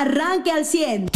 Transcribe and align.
arranque 0.00 0.50
al 0.50 0.64
100. 0.64 1.10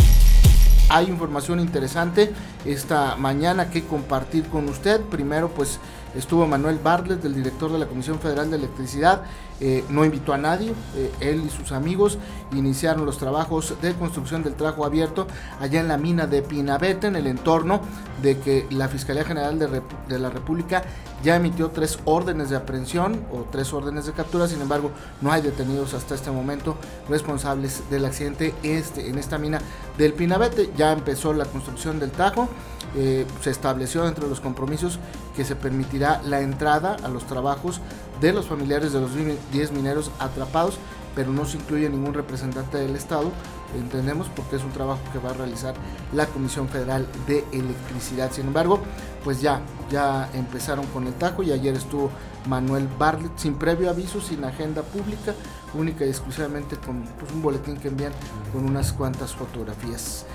Hay 0.90 1.06
información 1.06 1.60
interesante 1.60 2.32
esta 2.66 3.16
mañana 3.16 3.70
que 3.70 3.84
compartir 3.84 4.44
con 4.48 4.68
usted. 4.68 5.00
Primero, 5.00 5.48
pues 5.48 5.78
estuvo 6.14 6.46
Manuel 6.46 6.78
Bartlett, 6.82 7.24
el 7.24 7.34
director 7.34 7.72
de 7.72 7.78
la 7.78 7.86
Comisión 7.86 8.18
Federal 8.18 8.50
de 8.50 8.56
Electricidad, 8.56 9.22
eh, 9.60 9.84
no 9.88 10.04
invitó 10.04 10.32
a 10.32 10.38
nadie, 10.38 10.72
eh, 10.96 11.12
él 11.20 11.44
y 11.46 11.48
sus 11.48 11.70
amigos 11.70 12.18
iniciaron 12.52 13.06
los 13.06 13.18
trabajos 13.18 13.74
de 13.80 13.94
construcción 13.94 14.42
del 14.42 14.54
trajo 14.54 14.84
abierto 14.84 15.28
allá 15.60 15.80
en 15.80 15.86
la 15.86 15.96
mina 15.96 16.26
de 16.26 16.42
Pinabete, 16.42 17.06
en 17.06 17.14
el 17.14 17.28
entorno 17.28 17.80
de 18.20 18.38
que 18.38 18.66
la 18.70 18.88
Fiscalía 18.88 19.24
General 19.24 19.58
de, 19.58 20.18
la 20.18 20.30
República 20.30 20.82
ya 21.22 21.36
emitió 21.36 21.70
tres 21.70 21.98
órdenes 22.04 22.50
de 22.50 22.56
aprehensión 22.56 23.24
o 23.32 23.46
tres 23.50 23.72
órdenes 23.72 24.06
de 24.06 24.12
captura, 24.12 24.48
sin 24.48 24.60
embargo 24.60 24.90
no 25.20 25.30
hay 25.30 25.42
detenidos 25.42 25.94
hasta 25.94 26.16
este 26.16 26.30
momento 26.30 26.76
responsables 27.08 27.88
del 27.90 28.04
accidente 28.04 28.54
este, 28.62 29.08
en 29.08 29.18
esta 29.18 29.38
mina 29.38 29.60
del 29.96 30.14
Pinabete, 30.14 30.70
ya 30.76 30.92
empezó 30.92 31.32
la 31.32 31.44
construcción 31.44 32.00
del 32.00 32.10
tajo, 32.10 32.48
eh, 32.96 33.26
se 33.42 33.50
estableció 33.50 34.06
entre 34.06 34.28
los 34.28 34.40
compromisos 34.40 34.98
que 35.34 35.44
se 35.44 35.56
permitirá 35.56 36.22
la 36.22 36.40
entrada 36.40 36.96
a 37.02 37.08
los 37.08 37.26
trabajos 37.26 37.80
de 38.20 38.32
los 38.32 38.46
familiares 38.46 38.92
de 38.92 39.00
los 39.00 39.10
10 39.52 39.72
mineros 39.72 40.10
atrapados, 40.18 40.78
pero 41.14 41.32
no 41.32 41.44
se 41.44 41.58
incluye 41.58 41.88
ningún 41.88 42.14
representante 42.14 42.78
del 42.78 42.96
Estado, 42.96 43.30
entendemos, 43.76 44.28
porque 44.34 44.56
es 44.56 44.64
un 44.64 44.72
trabajo 44.72 45.00
que 45.12 45.18
va 45.18 45.30
a 45.30 45.34
realizar 45.34 45.74
la 46.12 46.26
Comisión 46.26 46.68
Federal 46.68 47.06
de 47.26 47.44
Electricidad. 47.52 48.32
Sin 48.32 48.46
embargo, 48.46 48.80
pues 49.22 49.40
ya, 49.40 49.60
ya 49.90 50.28
empezaron 50.34 50.86
con 50.86 51.06
el 51.06 51.14
tajo 51.14 51.42
y 51.42 51.52
ayer 51.52 51.74
estuvo 51.74 52.10
Manuel 52.46 52.88
Bartlett 52.98 53.36
sin 53.36 53.54
previo 53.54 53.90
aviso, 53.90 54.20
sin 54.20 54.44
agenda 54.44 54.82
pública, 54.82 55.34
única 55.74 56.04
y 56.04 56.10
exclusivamente 56.10 56.76
con 56.76 57.02
pues, 57.18 57.32
un 57.32 57.42
boletín 57.42 57.76
que 57.76 57.88
envían 57.88 58.12
con 58.52 58.64
unas 58.64 58.92
cuantas 58.92 59.32
fotografías. 59.34 60.26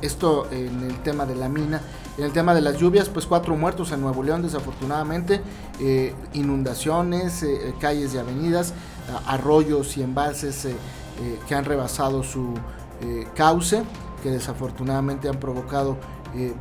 Esto 0.00 0.48
en 0.50 0.82
el 0.82 1.02
tema 1.02 1.26
de 1.26 1.34
la 1.34 1.48
mina. 1.48 1.80
En 2.16 2.24
el 2.24 2.32
tema 2.32 2.54
de 2.54 2.62
las 2.62 2.78
lluvias, 2.78 3.08
pues 3.08 3.26
cuatro 3.26 3.56
muertos 3.56 3.92
en 3.92 4.00
Nuevo 4.00 4.22
León, 4.22 4.42
desafortunadamente. 4.42 5.40
Eh, 5.80 6.14
inundaciones, 6.32 7.42
eh, 7.42 7.68
eh, 7.68 7.74
calles 7.78 8.14
y 8.14 8.18
avenidas, 8.18 8.72
arroyos 9.26 9.96
y 9.96 10.02
embalses 10.02 10.68
que 11.48 11.54
han 11.54 11.64
rebasado 11.64 12.22
su 12.22 12.54
cauce, 13.34 13.82
que 14.22 14.30
desafortunadamente 14.30 15.28
han 15.28 15.38
provocado 15.38 15.96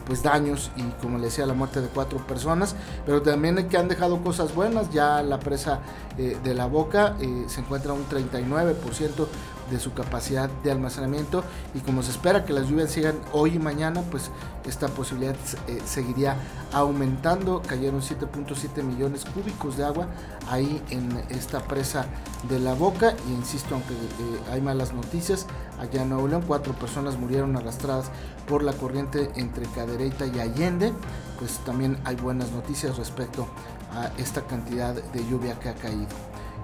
pues 0.06 0.24
daños 0.24 0.72
y 0.78 0.84
como 1.02 1.18
le 1.18 1.26
decía 1.26 1.46
la 1.46 1.54
muerte 1.54 1.82
de 1.82 1.90
cuatro 1.90 2.20
personas 2.20 2.78
pero 3.06 3.22
también 3.22 3.68
que 3.68 3.76
han 3.76 3.90
dejado 3.90 4.24
cosas 4.24 4.56
buenas 4.56 4.90
ya 4.92 5.22
la 5.22 5.38
presa 5.38 5.80
de 6.16 6.54
la 6.54 6.68
boca 6.68 7.18
se 7.48 7.60
encuentra 7.60 7.92
un 7.92 8.08
39% 8.08 9.28
de 9.70 9.80
su 9.80 9.94
capacidad 9.94 10.50
de 10.64 10.72
almacenamiento 10.72 11.44
y 11.74 11.80
como 11.80 12.04
se 12.04 12.12
espera 12.12 12.46
que 12.46 12.54
las 12.54 12.68
lluvias 12.68 12.92
sigan 12.92 13.16
hoy 13.32 13.56
y 13.56 13.60
mañana, 13.60 14.02
pues 14.12 14.30
esta 14.66 14.88
posibilidad 14.88 15.36
eh, 15.68 15.82
seguiría 15.86 16.38
aumentando. 16.72 17.62
Cayeron 17.62 18.02
7.7 18.02 18.84
millones 18.84 19.26
cúbicos 19.26 19.78
de 19.78 19.86
agua 19.86 20.08
ahí 20.50 20.82
en 20.90 21.24
esta 21.30 21.62
presa 21.62 22.06
de 22.50 22.60
la 22.60 22.74
boca 22.74 23.16
y 23.28 23.34
insisto, 23.34 23.76
aunque 23.76 23.94
eh, 23.94 24.52
hay 24.52 24.62
malas 24.62 24.94
noticias, 24.94 25.48
allá 25.80 26.04
en 26.04 26.10
Nuevo 26.10 26.28
León 26.28 26.44
cuatro 26.46 26.74
personas 26.74 27.18
murieron 27.18 27.56
arrastradas 27.56 28.12
por 28.48 28.64
la 28.64 28.74
corriente 28.74 29.32
entre 29.36 29.66
Cadereyta 29.68 30.26
y 30.28 30.40
Allende, 30.40 30.94
pues 31.40 31.60
también 31.66 31.98
hay 32.06 32.16
buenas 32.16 32.52
noticias 32.52 32.98
respecto 32.98 33.48
a 33.94 34.12
esta 34.18 34.42
cantidad 34.42 34.94
de 34.94 35.28
lluvia 35.28 35.60
que 35.60 35.70
ha 35.70 35.76
caído 35.76 36.08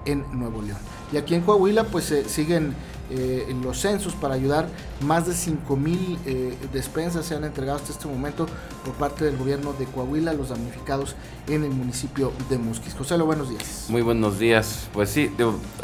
en 0.04 0.24
Nuevo 0.32 0.62
León. 0.62 0.78
Y 1.12 1.16
aquí 1.16 1.34
en 1.34 1.42
Coahuila 1.42 1.84
pues 1.84 2.06
se 2.06 2.28
siguen 2.28 2.74
eh, 3.10 3.54
los 3.62 3.80
censos 3.80 4.14
para 4.14 4.34
ayudar. 4.34 4.68
Más 5.00 5.26
de 5.26 5.34
5 5.34 5.76
mil 5.76 6.18
eh, 6.26 6.56
despensas 6.72 7.26
se 7.26 7.34
han 7.34 7.44
entregado 7.44 7.78
hasta 7.78 7.92
este 7.92 8.08
momento 8.08 8.46
por 8.84 8.94
parte 8.94 9.24
del 9.24 9.36
gobierno 9.36 9.72
de 9.72 9.86
Coahuila 9.86 10.30
a 10.30 10.34
los 10.34 10.48
damnificados 10.48 11.14
en 11.48 11.64
el 11.64 11.70
municipio 11.70 12.32
de 12.48 12.58
Musquis. 12.58 12.94
José, 12.94 13.16
buenos 13.16 13.50
días. 13.50 13.86
Muy 13.88 14.02
buenos 14.02 14.38
días. 14.38 14.88
Pues 14.92 15.10
sí, 15.10 15.30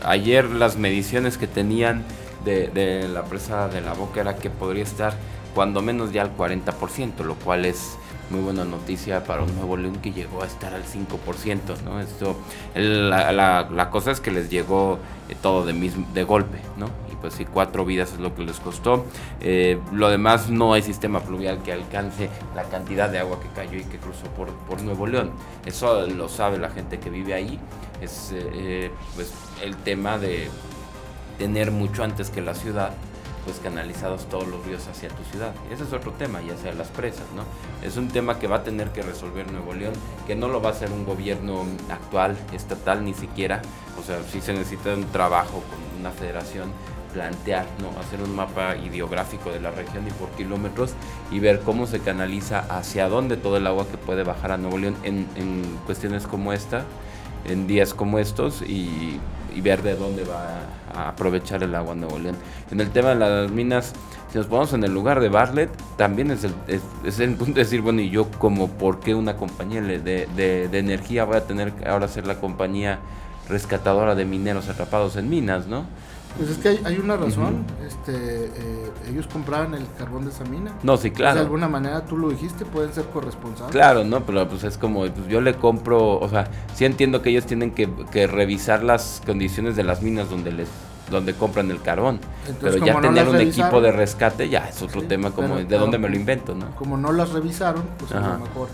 ayer 0.04 0.44
las 0.47 0.76
mediciones 0.76 1.38
que 1.38 1.47
tenían 1.47 2.04
de, 2.44 2.69
de 2.69 3.09
la 3.09 3.25
presa 3.25 3.69
de 3.69 3.81
la 3.81 3.94
boca 3.94 4.20
era 4.20 4.37
que 4.37 4.50
podría 4.50 4.84
estar 4.84 5.14
cuando 5.54 5.82
menos 5.82 6.12
ya 6.12 6.22
al 6.22 6.37
40%, 6.37 7.25
lo 7.25 7.34
cual 7.34 7.64
es 7.64 7.97
muy 8.31 8.41
buena 8.41 8.65
noticia 8.65 9.25
para 9.25 9.43
un 9.43 9.55
Nuevo 9.56 9.77
León 9.77 9.97
que 9.97 10.12
llegó 10.12 10.43
a 10.43 10.47
estar 10.47 10.75
al 10.75 10.84
5%, 10.84 11.83
¿no? 11.84 12.00
Esto, 12.00 12.37
la, 12.75 13.33
la, 13.71 13.91
cosa 13.91 14.11
es 14.11 14.21
que 14.21 14.31
les 14.31 14.50
llegó 14.50 14.99
eh, 15.28 15.37
todo 15.41 15.65
de, 15.65 15.72
mismo, 15.72 16.06
de 16.12 16.25
golpe, 16.25 16.59
¿no? 16.77 16.87
Y 17.11 17.17
pues 17.17 17.34
sí, 17.34 17.44
cuatro 17.44 17.84
vidas 17.84 18.12
es 18.12 18.21
lo 18.21 18.34
que 18.34 18.44
les 18.44 18.61
costó. 18.61 19.06
Eh, 19.41 19.78
lo 19.93 20.11
demás, 20.11 20.50
no 20.50 20.75
hay 20.75 20.83
sistema 20.83 21.21
pluvial 21.21 21.62
que 21.62 21.72
alcance 21.72 22.28
la 22.55 22.65
cantidad 22.65 23.09
de 23.09 23.19
agua 23.19 23.41
que 23.41 23.49
cayó 23.49 23.78
y 23.78 23.84
que 23.84 23.99
cruzó 23.99 24.27
por, 24.37 24.49
por 24.69 24.83
Nuevo 24.83 25.06
León. 25.06 25.31
Eso 25.65 26.06
lo 26.06 26.28
sabe 26.28 26.59
la 26.59 26.71
gente 26.71 26.99
que 26.99 27.11
vive 27.11 27.34
ahí. 27.34 27.59
Es 28.00 28.33
eh, 28.33 28.91
pues 29.15 29.33
el 29.62 29.77
tema 29.77 30.19
de 30.19 30.49
tener 31.38 31.71
mucho 31.71 32.05
antes 32.05 32.31
que 32.31 32.43
la 32.43 32.55
ciudad 32.55 32.91
pues 33.48 33.60
canalizados 33.60 34.26
todos 34.28 34.47
los 34.47 34.62
ríos 34.66 34.86
hacia 34.88 35.09
tu 35.09 35.25
ciudad. 35.25 35.54
Ese 35.72 35.84
es 35.84 35.92
otro 35.94 36.12
tema, 36.12 36.42
ya 36.42 36.54
sea 36.59 36.75
las 36.75 36.88
presas, 36.88 37.25
¿no? 37.34 37.44
Es 37.82 37.97
un 37.97 38.09
tema 38.09 38.38
que 38.38 38.47
va 38.47 38.56
a 38.56 38.62
tener 38.62 38.91
que 38.91 39.00
resolver 39.00 39.50
Nuevo 39.50 39.72
León, 39.72 39.94
que 40.26 40.36
no 40.36 40.48
lo 40.48 40.60
va 40.60 40.69
a 40.69 40.72
hacer 40.72 40.92
un 40.92 41.06
gobierno 41.06 41.64
actual, 41.91 42.37
estatal, 42.53 43.03
ni 43.06 43.14
siquiera. 43.14 43.62
O 43.98 44.03
sea, 44.03 44.20
sí 44.31 44.42
se 44.42 44.53
necesita 44.53 44.92
un 44.92 45.04
trabajo 45.04 45.62
con 45.70 45.98
una 45.98 46.10
federación, 46.10 46.70
plantear, 47.14 47.64
¿no? 47.81 47.98
Hacer 47.98 48.20
un 48.20 48.37
mapa 48.37 48.76
ideográfico 48.76 49.50
de 49.50 49.60
la 49.60 49.70
región 49.70 50.06
y 50.06 50.10
por 50.10 50.28
kilómetros 50.32 50.92
y 51.31 51.41
ver 51.41 51.60
cómo 51.60 51.87
se 51.87 52.00
canaliza 52.00 52.58
hacia 52.69 53.08
dónde 53.08 53.38
todo 53.38 53.56
el 53.56 53.66
agua 53.66 53.87
que 53.91 53.97
puede 53.97 54.25
bajar 54.25 54.53
a 54.53 54.58
Nuevo 54.58 54.76
León 54.76 54.94
en, 55.04 55.26
en 55.37 55.62
cuestiones 55.87 56.26
como 56.26 56.53
esta, 56.53 56.84
en 57.47 57.66
días 57.66 57.94
como 57.94 58.19
estos 58.19 58.60
y 58.60 59.19
y 59.58 59.60
ver 59.60 59.82
de 59.82 59.96
dónde 59.96 60.22
va 60.22 60.60
a 60.94 61.08
aprovechar 61.08 61.64
el 61.64 61.74
agua 61.74 61.94
Nuevo 61.96 62.19
León. 62.19 62.36
En 62.70 62.80
el 62.80 62.91
tema 62.91 63.08
de 63.10 63.16
las 63.16 63.50
minas, 63.50 63.92
si 64.30 64.38
nos 64.38 64.46
ponemos 64.46 64.72
en 64.72 64.84
el 64.84 64.94
lugar 64.94 65.19
de 65.20 65.28
Bartlett, 65.28 65.70
también 65.96 66.30
es 66.30 66.44
el, 66.44 66.54
es, 67.04 67.19
el 67.19 67.34
punto 67.34 67.54
de 67.54 67.64
decir, 67.64 67.80
bueno, 67.80 68.00
y 68.00 68.08
yo 68.08 68.30
como, 68.38 68.69
¿por 68.69 69.00
qué 69.00 69.16
una 69.16 69.36
compañía 69.36 69.82
de, 69.82 69.98
de, 69.98 70.69
de 70.69 70.78
energía 70.78 71.24
voy 71.24 71.38
a 71.38 71.44
tener 71.44 71.72
que 71.72 71.88
ahora 71.88 72.06
ser 72.06 72.26
la 72.26 72.36
compañía 72.36 73.00
rescatadora 73.48 74.14
de 74.14 74.24
mineros 74.24 74.69
atrapados 74.69 75.16
en 75.16 75.28
minas, 75.28 75.66
¿no? 75.66 75.86
Pues 76.38 76.50
es 76.50 76.59
que 76.59 76.69
hay, 76.87 76.99
una 76.99 77.16
razón. 77.16 77.65
este, 77.84 78.44
eh, 78.47 78.91
ellos 79.10 79.26
compraban 79.26 79.75
el 79.75 79.84
carbón 79.99 80.25
de 80.25 80.31
esa 80.31 80.44
mina. 80.44 80.72
No, 80.84 80.97
sí, 80.97 81.10
claro. 81.10 81.34
de 81.34 81.41
alguna 81.41 81.69
manera 81.69 82.04
tú 82.04 82.16
lo 82.16 82.28
dijiste, 82.28 82.65
pueden 82.65 82.93
ser 82.93 83.06
corresponsables. 83.06 83.72
Claro, 83.72 84.04
no, 84.04 84.25
pero 84.25 84.49
pues 84.49 84.62
es 84.62 84.78
como, 84.78 85.00
pues 85.00 85.26
yo 85.28 85.41
le 85.41 85.54
compro, 85.54 86.16
o 86.19 86.28
sea, 86.28 86.49
sí 86.75 86.84
entiendo 86.84 87.22
que 87.22 87.31
ellos 87.31 87.44
tienen 87.44 87.72
que, 87.72 87.88
revisar 88.28 88.84
las 88.84 89.21
condiciones 89.26 89.75
de 89.75 89.82
las 89.82 90.00
minas 90.00 90.31
donde 90.31 90.53
les 90.53 90.69
donde 91.10 91.32
compran 91.32 91.71
el 91.71 91.81
carbón. 91.81 92.21
pero 92.60 92.84
ya 92.84 93.00
tener 93.00 93.28
un 93.28 93.41
equipo 93.41 93.81
de 93.81 93.91
rescate 93.91 94.50
ya 94.50 94.69
es 94.69 94.82
otro 94.82 95.03
tema 95.05 95.31
como 95.31 95.56
de 95.56 95.78
dónde 95.78 95.99
me 95.99 96.09
lo 96.09 96.16
invento, 96.16 96.55
¿no? 96.55 96.70
Como 96.76 96.97
no 96.97 97.12
las 97.12 97.31
revisaron, 97.31 97.82
pues 97.99 98.12
a 98.12 98.20
lo 98.20 98.38
mejor 98.38 98.69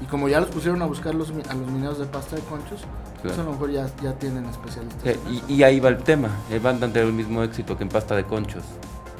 y 0.00 0.04
como 0.06 0.28
ya 0.28 0.40
los 0.40 0.50
pusieron 0.50 0.82
a 0.82 0.86
buscar 0.86 1.14
los, 1.14 1.30
a 1.30 1.54
los 1.54 1.70
mineros 1.70 1.98
de 1.98 2.06
pasta 2.06 2.36
de 2.36 2.42
conchos, 2.42 2.80
pues 3.22 3.38
a 3.38 3.42
lo 3.42 3.52
mejor 3.52 3.70
ya, 3.70 3.88
ya 4.02 4.12
tienen 4.14 4.44
especialistas. 4.46 5.16
y, 5.48 5.62
ahí 5.62 5.80
va 5.80 5.88
el 5.88 5.98
tema, 5.98 6.28
eh, 6.50 6.58
van 6.58 6.76
a 6.76 6.80
tener 6.80 7.04
el 7.04 7.12
mismo 7.12 7.42
éxito 7.42 7.76
que 7.76 7.84
en 7.84 7.88
pasta 7.88 8.14
de 8.14 8.24
conchos. 8.24 8.64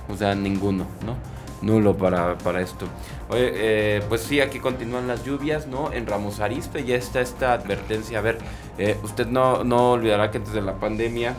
O 0.09 0.17
sea, 0.17 0.35
ninguno, 0.35 0.87
¿no? 1.05 1.17
Nulo 1.63 1.97
para, 1.97 2.37
para 2.39 2.61
esto. 2.61 2.87
Oye, 3.29 3.51
eh, 3.55 4.03
pues 4.09 4.21
sí, 4.21 4.41
aquí 4.41 4.61
continúan 4.61 5.09
las 5.09 5.25
lluvias, 5.25 5.67
¿no? 5.67 5.93
En 5.93 6.07
Ramos 6.07 6.39
Arispe 6.41 6.85
ya 6.85 6.97
está 6.97 7.21
esta 7.21 7.55
advertencia. 7.55 8.19
A 8.19 8.23
ver, 8.23 8.39
eh, 8.79 8.97
usted 9.03 9.27
no, 9.27 9.65
no 9.65 9.93
olvidará 9.93 10.31
que 10.31 10.39
antes 10.39 10.53
de 10.53 10.61
la 10.61 10.75
pandemia 10.75 11.35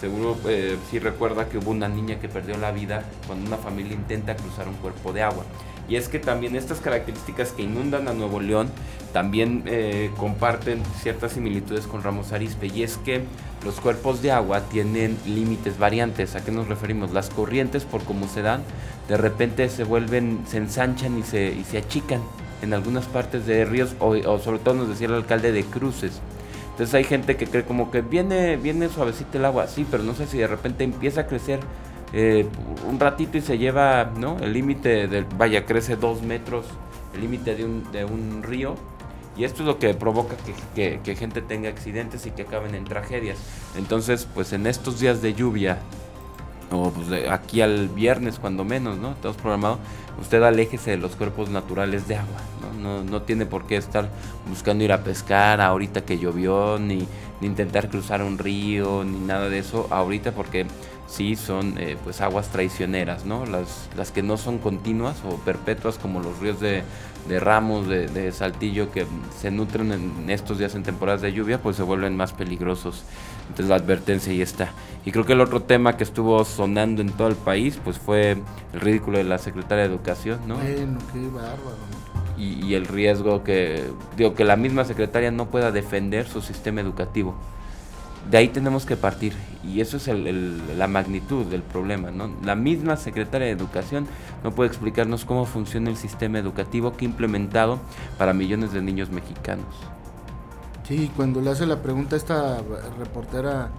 Seguro 0.00 0.34
eh, 0.48 0.78
sí 0.90 0.98
recuerda 0.98 1.46
que 1.50 1.58
hubo 1.58 1.70
una 1.70 1.86
niña 1.86 2.18
que 2.18 2.28
perdió 2.28 2.56
la 2.56 2.70
vida 2.70 3.04
cuando 3.26 3.46
una 3.46 3.58
familia 3.58 3.92
intenta 3.92 4.34
cruzar 4.34 4.66
un 4.66 4.74
cuerpo 4.76 5.12
de 5.12 5.22
agua. 5.22 5.44
Y 5.88 5.96
es 5.96 6.08
que 6.08 6.18
también 6.18 6.54
estas 6.54 6.78
características 6.78 7.52
que 7.52 7.62
inundan 7.62 8.08
a 8.08 8.12
Nuevo 8.12 8.40
León 8.40 8.68
también 9.12 9.64
eh, 9.66 10.10
comparten 10.16 10.82
ciertas 11.02 11.32
similitudes 11.32 11.86
con 11.86 12.02
Ramos 12.02 12.32
Arispe. 12.32 12.68
Y 12.68 12.82
es 12.82 12.96
que 12.98 13.24
los 13.64 13.80
cuerpos 13.80 14.22
de 14.22 14.32
agua 14.32 14.60
tienen 14.68 15.18
límites 15.26 15.78
variantes. 15.78 16.36
¿A 16.36 16.44
qué 16.44 16.52
nos 16.52 16.68
referimos? 16.68 17.12
Las 17.12 17.30
corrientes, 17.30 17.84
por 17.84 18.04
cómo 18.04 18.28
se 18.28 18.42
dan, 18.42 18.62
de 19.08 19.16
repente 19.16 19.68
se 19.68 19.84
vuelven, 19.84 20.40
se 20.46 20.58
ensanchan 20.58 21.18
y 21.18 21.22
se, 21.22 21.50
y 21.52 21.64
se 21.64 21.78
achican 21.78 22.20
en 22.62 22.74
algunas 22.74 23.06
partes 23.06 23.46
de 23.46 23.64
ríos, 23.64 23.94
o, 23.98 24.38
sobre 24.38 24.58
todo 24.58 24.74
nos 24.74 24.88
decía 24.88 25.08
el 25.08 25.14
alcalde 25.14 25.52
de 25.52 25.64
cruces. 25.64 26.20
Entonces 26.70 26.94
hay 26.94 27.04
gente 27.04 27.36
que 27.36 27.46
cree 27.46 27.64
como 27.64 27.90
que 27.90 28.00
viene, 28.00 28.56
viene 28.56 28.88
suavecito 28.88 29.38
el 29.38 29.44
agua, 29.44 29.66
sí, 29.66 29.86
pero 29.90 30.02
no 30.02 30.14
sé 30.14 30.26
si 30.26 30.38
de 30.38 30.46
repente 30.46 30.84
empieza 30.84 31.22
a 31.22 31.26
crecer 31.26 31.60
eh, 32.12 32.46
un 32.88 32.98
ratito 32.98 33.38
y 33.38 33.40
se 33.40 33.58
lleva, 33.58 34.10
¿no? 34.16 34.38
El 34.38 34.52
límite 34.52 35.06
del, 35.06 35.24
vaya, 35.36 35.64
crece 35.64 35.96
dos 35.96 36.22
metros, 36.22 36.66
el 37.14 37.20
límite 37.20 37.54
de 37.54 37.64
un, 37.64 37.90
de 37.92 38.04
un 38.04 38.42
río. 38.42 38.74
Y 39.36 39.44
esto 39.44 39.62
es 39.62 39.66
lo 39.66 39.78
que 39.78 39.94
provoca 39.94 40.34
que, 40.74 41.00
que, 41.02 41.16
gente 41.16 41.40
tenga 41.40 41.68
accidentes 41.68 42.26
y 42.26 42.30
que 42.32 42.42
acaben 42.42 42.74
en 42.74 42.84
tragedias. 42.84 43.38
Entonces, 43.78 44.26
pues 44.34 44.52
en 44.52 44.66
estos 44.66 45.00
días 45.00 45.22
de 45.22 45.34
lluvia 45.34 45.78
o 46.72 46.90
pues 46.90 47.28
aquí 47.28 47.60
al 47.60 47.88
viernes 47.88 48.38
cuando 48.38 48.64
menos, 48.64 48.98
¿no? 48.98 49.12
Estamos 49.12 49.36
programado, 49.36 49.78
usted 50.20 50.42
aléjese 50.42 50.92
de 50.92 50.96
los 50.98 51.16
cuerpos 51.16 51.48
naturales 51.48 52.06
de 52.06 52.16
agua, 52.16 52.40
¿no? 52.80 53.02
No, 53.02 53.22
tiene 53.22 53.46
por 53.46 53.66
qué 53.66 53.76
estar 53.76 54.08
buscando 54.48 54.84
ir 54.84 54.92
a 54.92 55.02
pescar 55.02 55.60
ahorita 55.60 56.02
que 56.02 56.18
llovió, 56.18 56.78
ni, 56.78 57.06
ni 57.40 57.46
intentar 57.46 57.88
cruzar 57.88 58.22
un 58.22 58.38
río, 58.38 59.04
ni 59.04 59.18
nada 59.18 59.48
de 59.48 59.58
eso 59.58 59.86
ahorita 59.90 60.32
porque 60.32 60.66
sí 61.10 61.36
son 61.36 61.76
eh, 61.78 61.96
pues 62.02 62.20
aguas 62.20 62.48
traicioneras, 62.48 63.24
¿no? 63.24 63.44
Las, 63.44 63.88
las 63.96 64.12
que 64.12 64.22
no 64.22 64.36
son 64.36 64.58
continuas 64.58 65.16
o 65.24 65.36
perpetuas 65.36 65.98
como 65.98 66.20
los 66.20 66.38
ríos 66.38 66.60
de, 66.60 66.84
de 67.28 67.40
Ramos, 67.40 67.88
de, 67.88 68.06
de, 68.06 68.30
Saltillo, 68.32 68.92
que 68.92 69.06
se 69.38 69.50
nutren 69.50 69.92
en 69.92 70.30
estos 70.30 70.58
días 70.58 70.74
en 70.74 70.84
temporadas 70.84 71.20
de 71.20 71.32
lluvia, 71.32 71.60
pues 71.60 71.76
se 71.76 71.82
vuelven 71.82 72.16
más 72.16 72.32
peligrosos. 72.32 73.02
Entonces 73.48 73.68
la 73.68 73.76
advertencia 73.76 74.32
ahí 74.32 74.40
está. 74.40 74.70
Y 75.04 75.10
creo 75.10 75.26
que 75.26 75.32
el 75.32 75.40
otro 75.40 75.62
tema 75.62 75.96
que 75.96 76.04
estuvo 76.04 76.44
sonando 76.44 77.02
en 77.02 77.10
todo 77.10 77.28
el 77.28 77.36
país, 77.36 77.80
pues 77.82 77.98
fue 77.98 78.36
el 78.72 78.80
ridículo 78.80 79.18
de 79.18 79.24
la 79.24 79.38
secretaria 79.38 79.84
de 79.84 79.90
Educación, 79.90 80.38
¿no? 80.46 80.56
Bueno, 80.56 80.98
qué 81.12 81.26
bárbaro. 81.26 82.09
Y, 82.40 82.64
y 82.66 82.74
el 82.74 82.86
riesgo 82.86 83.44
que, 83.44 83.84
digo, 84.16 84.34
que 84.34 84.44
la 84.44 84.56
misma 84.56 84.84
secretaria 84.84 85.30
no 85.30 85.50
pueda 85.50 85.70
defender 85.72 86.26
su 86.26 86.40
sistema 86.40 86.80
educativo 86.80 87.34
de 88.28 88.36
ahí 88.38 88.48
tenemos 88.48 88.84
que 88.84 88.96
partir 88.96 89.32
y 89.64 89.80
eso 89.80 89.96
es 89.96 90.08
la 90.08 90.86
magnitud 90.86 91.46
del 91.46 91.62
problema. 91.62 92.10
¿no? 92.10 92.30
La 92.44 92.54
misma 92.54 92.96
secretaria 92.96 93.46
de 93.46 93.52
Educación 93.52 94.06
no 94.44 94.52
puede 94.52 94.68
explicarnos 94.68 95.24
cómo 95.24 95.46
funciona 95.46 95.90
el 95.90 95.96
sistema 95.96 96.38
educativo 96.38 96.96
que 96.96 97.04
ha 97.04 97.08
implementado 97.08 97.78
para 98.18 98.32
millones 98.32 98.72
de 98.72 98.82
niños 98.82 99.10
mexicanos. 99.10 99.66
Sí, 100.86 101.10
cuando 101.16 101.40
le 101.40 101.50
hace 101.50 101.66
la 101.66 101.82
pregunta 101.82 102.16
a 102.16 102.18
esta 102.18 102.62
reportera 102.98 103.70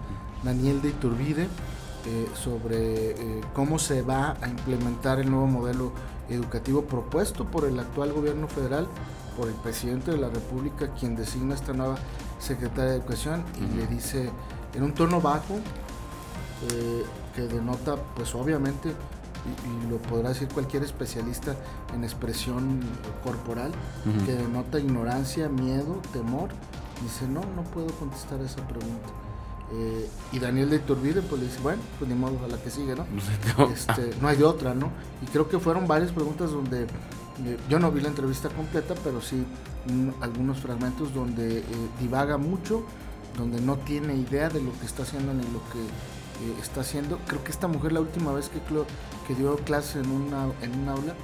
Daniel 0.42 0.80
de 0.82 0.88
Iturbide 0.88 1.42
eh, 1.42 2.28
sobre 2.34 3.10
eh, 3.10 3.40
cómo 3.54 3.78
se 3.78 4.02
va 4.02 4.36
a 4.40 4.48
implementar 4.48 5.20
el 5.20 5.30
nuevo 5.30 5.46
modelo 5.46 5.92
educativo 6.28 6.82
propuesto 6.82 7.44
por 7.44 7.64
el 7.64 7.78
actual 7.78 8.12
gobierno 8.12 8.48
federal, 8.48 8.86
por 9.36 9.48
el 9.48 9.54
presidente 9.54 10.10
de 10.10 10.18
la 10.18 10.28
República, 10.28 10.92
quien 10.94 11.16
designa 11.16 11.54
esta 11.54 11.72
nueva 11.72 11.96
secretaria 12.38 12.92
de 12.92 12.96
Educación, 12.98 13.44
y 13.58 13.76
le 13.76 13.86
dice 13.86 14.30
en 14.74 14.82
un 14.82 14.92
tono 14.92 15.20
bajo, 15.20 15.54
eh, 16.70 17.04
que 17.34 17.42
denota, 17.42 17.96
pues 18.14 18.34
obviamente, 18.34 18.90
y, 18.90 19.90
lo 19.90 19.98
podrá 19.98 20.28
decir 20.28 20.48
cualquier 20.48 20.84
especialista 20.84 21.56
en 21.94 22.04
expresión 22.04 22.80
corporal, 23.24 23.72
que 24.24 24.32
denota 24.32 24.78
ignorancia, 24.78 25.48
miedo, 25.48 26.00
temor, 26.12 26.50
dice, 27.02 27.26
no, 27.26 27.40
no 27.56 27.62
puedo 27.64 27.88
contestar 27.98 28.40
esa 28.40 28.66
pregunta. 28.66 29.21
Eh, 29.74 30.06
y 30.32 30.38
Daniel 30.38 30.68
de 30.68 30.76
Iturbide 30.76 31.22
pues 31.22 31.40
le 31.40 31.48
dice, 31.48 31.60
bueno, 31.62 31.80
pues 31.98 32.10
ni 32.10 32.14
modo, 32.14 32.38
a 32.44 32.48
la 32.48 32.58
que 32.58 32.70
sigue, 32.70 32.94
¿no? 32.96 33.06
Este, 33.70 34.10
no 34.20 34.28
hay 34.28 34.42
otra, 34.42 34.74
¿no? 34.74 34.90
Y 35.22 35.26
creo 35.26 35.48
que 35.48 35.58
fueron 35.58 35.86
varias 35.86 36.12
preguntas 36.12 36.50
donde 36.50 36.82
eh, 36.82 37.58
yo 37.68 37.78
no 37.78 37.90
vi 37.90 38.02
la 38.02 38.08
entrevista 38.08 38.50
completa, 38.50 38.94
pero 39.02 39.20
sí 39.22 39.44
algunos 40.20 40.58
fragmentos 40.58 41.14
donde 41.14 41.58
eh, 41.58 41.64
divaga 42.00 42.36
mucho, 42.36 42.84
donde 43.36 43.60
no 43.60 43.76
tiene 43.78 44.14
idea 44.14 44.48
de 44.48 44.62
lo 44.62 44.72
que 44.78 44.86
está 44.86 45.04
haciendo 45.04 45.32
ni 45.32 45.42
lo 45.42 45.60
que 45.72 46.60
está 46.60 46.82
haciendo. 46.82 47.18
Creo 47.26 47.42
que 47.42 47.50
esta 47.50 47.66
mujer 47.66 47.92
la 47.92 48.00
última 48.00 48.32
vez 48.32 48.50
que, 48.50 48.60
que 49.26 49.34
dio 49.34 49.56
clase 49.56 50.00
en, 50.00 50.10
una, 50.10 50.46
en 50.60 50.80
un 50.80 50.88
aula 50.88 51.14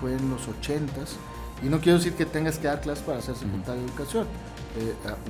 fue 0.00 0.12
en 0.12 0.28
los 0.28 0.48
80s. 0.48 1.16
Y 1.62 1.66
no 1.66 1.78
quiero 1.78 1.98
decir 1.98 2.14
que 2.14 2.26
tengas 2.26 2.58
que 2.58 2.66
dar 2.66 2.80
clases 2.80 3.04
para 3.04 3.22
ser 3.22 3.36
secretario 3.36 3.82
de 3.82 3.88
educación, 3.88 4.26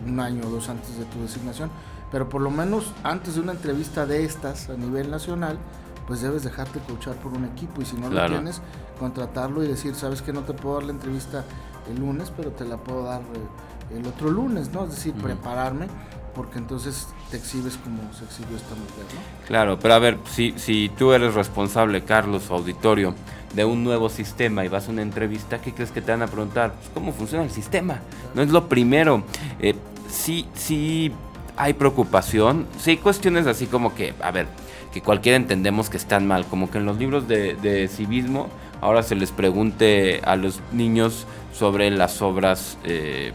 un 0.06 0.20
año 0.20 0.46
o 0.46 0.50
dos 0.50 0.68
antes 0.68 0.98
de 0.98 1.04
tu 1.06 1.20
designación, 1.20 1.70
pero 2.10 2.28
por 2.28 2.40
lo 2.40 2.50
menos 2.50 2.92
antes 3.02 3.34
de 3.34 3.40
una 3.40 3.52
entrevista 3.52 4.06
de 4.06 4.24
estas 4.24 4.68
a 4.70 4.74
nivel 4.74 5.10
nacional, 5.10 5.58
pues 6.06 6.20
debes 6.20 6.42
dejarte 6.42 6.78
coachar 6.80 7.14
por 7.16 7.32
un 7.32 7.44
equipo 7.44 7.80
y 7.80 7.84
si 7.84 7.96
no 7.96 8.10
lo 8.10 8.26
tienes, 8.26 8.60
contratarlo 8.98 9.62
y 9.62 9.68
decir, 9.68 9.94
sabes 9.94 10.22
que 10.22 10.32
no 10.32 10.42
te 10.42 10.52
puedo 10.52 10.76
dar 10.76 10.84
la 10.84 10.92
entrevista 10.92 11.44
el 11.90 12.00
lunes, 12.00 12.32
pero 12.36 12.50
te 12.50 12.64
la 12.64 12.76
puedo 12.76 13.04
dar 13.04 13.20
eh, 13.20 13.96
el 13.98 14.06
otro 14.06 14.30
lunes, 14.30 14.72
¿no? 14.72 14.84
Es 14.84 14.90
decir, 14.90 15.14
prepararme 15.14 15.88
porque 16.34 16.58
entonces 16.58 17.08
te 17.30 17.36
exhibes 17.36 17.76
como 17.76 18.12
se 18.14 18.24
exhibió 18.24 18.56
esta 18.56 18.74
mujer, 18.74 19.04
¿no? 19.14 19.46
Claro, 19.46 19.78
pero 19.78 19.94
a 19.94 19.98
ver, 19.98 20.18
si, 20.30 20.54
si 20.56 20.90
tú 20.96 21.12
eres 21.12 21.34
responsable, 21.34 22.02
Carlos, 22.04 22.50
auditorio, 22.50 23.14
de 23.54 23.64
un 23.64 23.84
nuevo 23.84 24.08
sistema 24.08 24.64
y 24.64 24.69
vas 24.69 24.88
a 24.88 24.93
una 24.93 25.02
entrevista, 25.02 25.60
¿qué 25.60 25.72
crees 25.72 25.90
que 25.90 26.00
te 26.00 26.10
van 26.10 26.22
a 26.22 26.26
preguntar? 26.26 26.72
Pues, 26.72 26.90
¿Cómo 26.94 27.12
funciona 27.12 27.44
el 27.44 27.50
sistema? 27.50 28.00
No 28.34 28.43
es 28.43 28.50
lo 28.50 28.69
primero. 28.69 29.25
Eh, 29.60 29.75
sí, 30.08 30.46
sí 30.54 31.12
hay 31.56 31.75
preocupación, 31.75 32.66
sí 32.78 32.90
hay 32.90 32.96
cuestiones 32.96 33.46
así 33.46 33.66
como 33.66 33.94
que, 33.94 34.14
a 34.20 34.31
ver, 34.31 34.46
que 34.93 35.00
cualquiera 35.00 35.37
entendemos 35.37 35.90
que 35.90 35.96
están 35.96 36.26
mal, 36.26 36.46
como 36.46 36.70
que 36.70 36.78
en 36.78 36.87
los 36.87 36.99
libros 36.99 37.28
de, 37.28 37.88
civismo 37.88 38.49
ahora 38.81 39.02
se 39.02 39.14
les 39.14 39.31
pregunte 39.31 40.20
a 40.25 40.37
los 40.37 40.60
niños 40.72 41.26
sobre 41.52 41.90
las 41.90 42.20
obras 42.20 42.78
eh, 42.84 43.32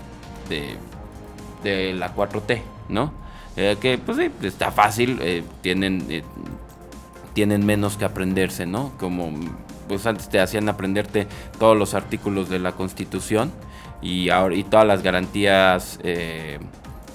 de, 0.50 1.94
la 1.94 2.16
4T, 2.16 2.62
¿no? 2.90 3.12
Eh, 3.56 3.76
que 3.82 3.98
pues 3.98 4.18
sí, 4.18 4.30
está 4.44 4.72
fácil, 4.72 5.20
eh, 5.22 5.44
tienen, 5.62 6.24
tienen 7.34 7.66
menos 7.66 7.98
que 7.98 8.06
aprenderse, 8.06 8.66
¿no? 8.66 8.92
Como 8.98 9.32
pues 9.88 10.06
antes 10.06 10.30
te 10.30 10.40
hacían 10.40 10.70
aprenderte 10.70 11.28
todos 11.60 11.78
los 11.78 11.94
artículos 11.94 12.50
de 12.50 12.60
la 12.60 12.74
Constitución 12.74 13.52
y, 14.02 14.30
ahora, 14.30 14.56
y 14.56 14.64
todas 14.64 14.86
las 14.86 15.04
garantías 15.04 16.00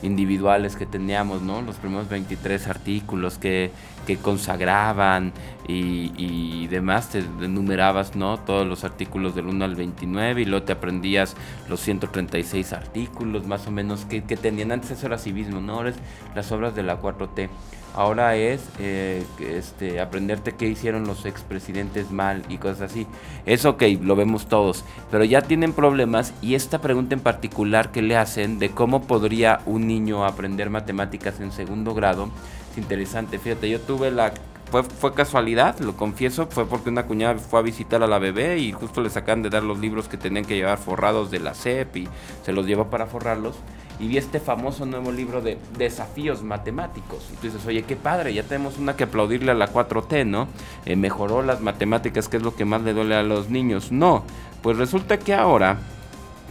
individuales 0.03 0.77
que 0.77 0.87
teníamos, 0.87 1.43
¿no? 1.43 1.63
Los 1.63 1.77
primeros 1.77 2.09
23 2.09 2.67
artículos 2.69 3.39
que, 3.39 3.71
que 4.07 4.17
consagraban 4.17 5.33
y, 5.67 6.13
y, 6.17 6.67
demás, 6.67 7.11
te 7.11 7.19
enumerabas, 7.19 8.17
¿no? 8.17 8.39
Todos 8.39 8.67
los 8.67 8.85
artículos 8.85 9.35
del 9.35 9.47
1 9.47 9.65
al 9.65 9.77
29 9.77 10.43
y 10.43 10.45
luego 10.45 10.65
te 10.65 10.73
aprendías 10.73 11.37
los 11.69 11.81
136 11.81 12.73
artículos 12.73 13.47
más 13.47 13.67
o 13.67 13.71
menos 13.71 14.05
que, 14.05 14.25
que 14.25 14.37
tenían 14.37 14.73
antes, 14.73 14.91
eso 14.91 15.07
era 15.07 15.19
civismo, 15.19 15.61
¿no? 15.61 15.75
Ahora 15.75 15.91
es 15.91 15.97
las 16.35 16.51
obras 16.53 16.75
de 16.75 16.83
la 16.83 17.01
4T. 17.01 17.49
Ahora 17.95 18.37
es 18.37 18.63
eh, 18.79 19.23
este, 19.41 20.01
aprenderte 20.01 20.53
qué 20.53 20.67
hicieron 20.67 21.07
los 21.07 21.27
expresidentes 21.27 22.11
mal 22.11 22.43
y 22.49 22.59
cosas 22.59 22.91
así. 22.91 23.07
Eso 23.45 23.71
ok, 23.71 23.83
lo 24.01 24.17
vemos 24.17 24.47
todos. 24.47 24.85
Pero 25.11 25.25
ya 25.25 25.43
tienen 25.43 25.73
problemas 25.73 26.33
y 26.41 26.55
esta 26.55 26.81
pregunta 26.81 27.15
en 27.15 27.21
particular 27.21 27.93
que 27.93 28.03
le 28.03 28.17
hacen 28.17 28.59
de 28.59 28.71
cómo 28.71 29.03
podría 29.03 29.61
un 29.67 29.87
niño 29.87 30.25
aprender 30.25 30.71
matemáticas 30.71 31.41
en 31.41 31.53
segundo 31.53 31.95
grado 31.95 32.31
es 32.71 32.79
interesante. 32.79 33.39
Fíjate, 33.39 33.69
yo 33.69 33.81
tuve 33.81 34.11
la 34.11 34.33
fue, 34.71 34.83
fue, 34.85 35.13
casualidad, 35.13 35.79
lo 35.81 35.95
confieso, 35.99 36.47
fue 36.47 36.65
porque 36.65 36.89
una 36.89 37.05
cuñada 37.05 37.35
fue 37.35 37.61
a 37.61 37.63
visitar 37.63 38.03
a 38.03 38.07
la 38.07 38.19
bebé 38.19 38.59
y 38.59 38.73
justo 38.73 39.03
le 39.03 39.11
sacan 39.11 39.43
de 39.43 39.51
dar 39.51 39.63
los 39.63 39.79
libros 39.79 40.09
que 40.09 40.17
tenían 40.17 40.47
que 40.47 40.57
llevar 40.57 40.79
forrados 40.79 41.31
de 41.31 41.41
la 41.41 41.53
CEP 41.53 41.97
y 41.99 42.09
se 42.43 42.53
los 42.55 42.65
llevó 42.65 42.87
para 42.89 43.05
forrarlos 43.05 43.55
y 43.99 44.09
vi 44.09 44.19
este 44.19 44.41
famoso 44.41 44.87
nuevo 44.87 45.13
libro 45.13 45.41
de 45.41 45.59
desafíos 45.79 46.43
matemáticos. 46.43 47.29
Y 47.33 47.37
tú 47.37 47.47
dices, 47.49 47.67
oye, 47.67 47.83
qué 47.83 47.97
padre, 47.97 48.35
ya 48.35 48.43
tenemos 48.43 48.79
una 48.79 48.97
que 48.97 49.05
aplaudirle 49.05 49.53
a 49.53 49.55
la 49.55 49.73
4T, 49.73 50.27
¿no? 50.27 50.49
Eh, 50.85 50.97
mejoró 50.97 51.43
las 51.43 51.61
matemáticas, 51.61 52.29
que 52.29 52.39
es 52.39 52.43
lo 52.43 52.55
que 52.55 52.65
más 52.65 52.83
le 52.83 52.95
duele 52.95 53.15
a 53.15 53.23
los 53.23 53.51
niños. 53.51 53.93
No, 53.93 54.25
pues 54.63 54.77
resulta 54.77 55.19
que 55.19 55.35
ahora 55.35 55.79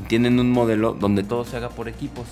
tienen 0.08 0.40
un 0.40 0.52
modelo 0.52 0.94
donde 0.94 1.24
todo 1.24 1.46
se 1.46 1.58
haga 1.58 1.70
por 1.70 1.88
equipos. 1.88 2.28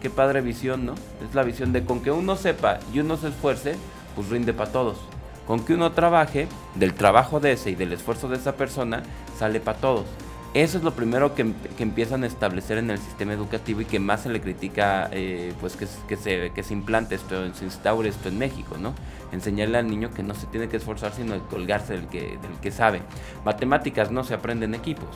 Qué 0.00 0.10
padre 0.10 0.40
visión, 0.40 0.86
¿no? 0.86 0.94
Es 1.26 1.34
la 1.34 1.42
visión 1.42 1.72
de 1.72 1.84
con 1.84 2.00
que 2.00 2.10
uno 2.10 2.36
sepa 2.36 2.78
y 2.92 3.00
uno 3.00 3.16
se 3.16 3.28
esfuerce, 3.28 3.76
pues 4.14 4.28
rinde 4.28 4.52
para 4.52 4.70
todos. 4.70 4.98
Con 5.46 5.64
que 5.64 5.74
uno 5.74 5.92
trabaje, 5.92 6.48
del 6.74 6.94
trabajo 6.94 7.40
de 7.40 7.52
ese 7.52 7.70
y 7.70 7.74
del 7.74 7.92
esfuerzo 7.92 8.28
de 8.28 8.36
esa 8.36 8.56
persona, 8.56 9.02
sale 9.38 9.60
para 9.60 9.78
todos. 9.78 10.06
Eso 10.54 10.78
es 10.78 10.84
lo 10.84 10.92
primero 10.92 11.34
que, 11.34 11.52
empiezan 11.80 12.22
a 12.22 12.28
establecer 12.28 12.78
en 12.78 12.88
el 12.88 12.98
sistema 12.98 13.32
educativo 13.32 13.80
y 13.80 13.86
que 13.86 13.98
más 13.98 14.22
se 14.22 14.28
le 14.28 14.40
critica, 14.40 15.08
eh, 15.10 15.52
pues 15.60 15.74
que, 15.74 16.16
se, 16.16 16.52
que 16.54 16.62
se 16.62 16.72
implante 16.72 17.16
esto, 17.16 17.52
se 17.54 17.64
instaure 17.64 18.08
esto 18.08 18.28
en 18.28 18.38
México, 18.38 18.76
¿no? 18.78 18.94
Enseñarle 19.32 19.78
al 19.78 19.88
niño 19.88 20.10
que 20.14 20.22
no 20.22 20.32
se 20.32 20.46
tiene 20.46 20.68
que 20.68 20.76
esforzar, 20.76 21.12
sino 21.12 21.36
colgarse 21.48 21.94
del 21.94 22.06
que, 22.06 22.20
del 22.20 22.60
que 22.62 22.70
sabe. 22.70 23.02
Matemáticas 23.44 24.12
no 24.12 24.22
se 24.22 24.34
aprenden 24.34 24.74
en 24.74 24.80
equipos. 24.80 25.08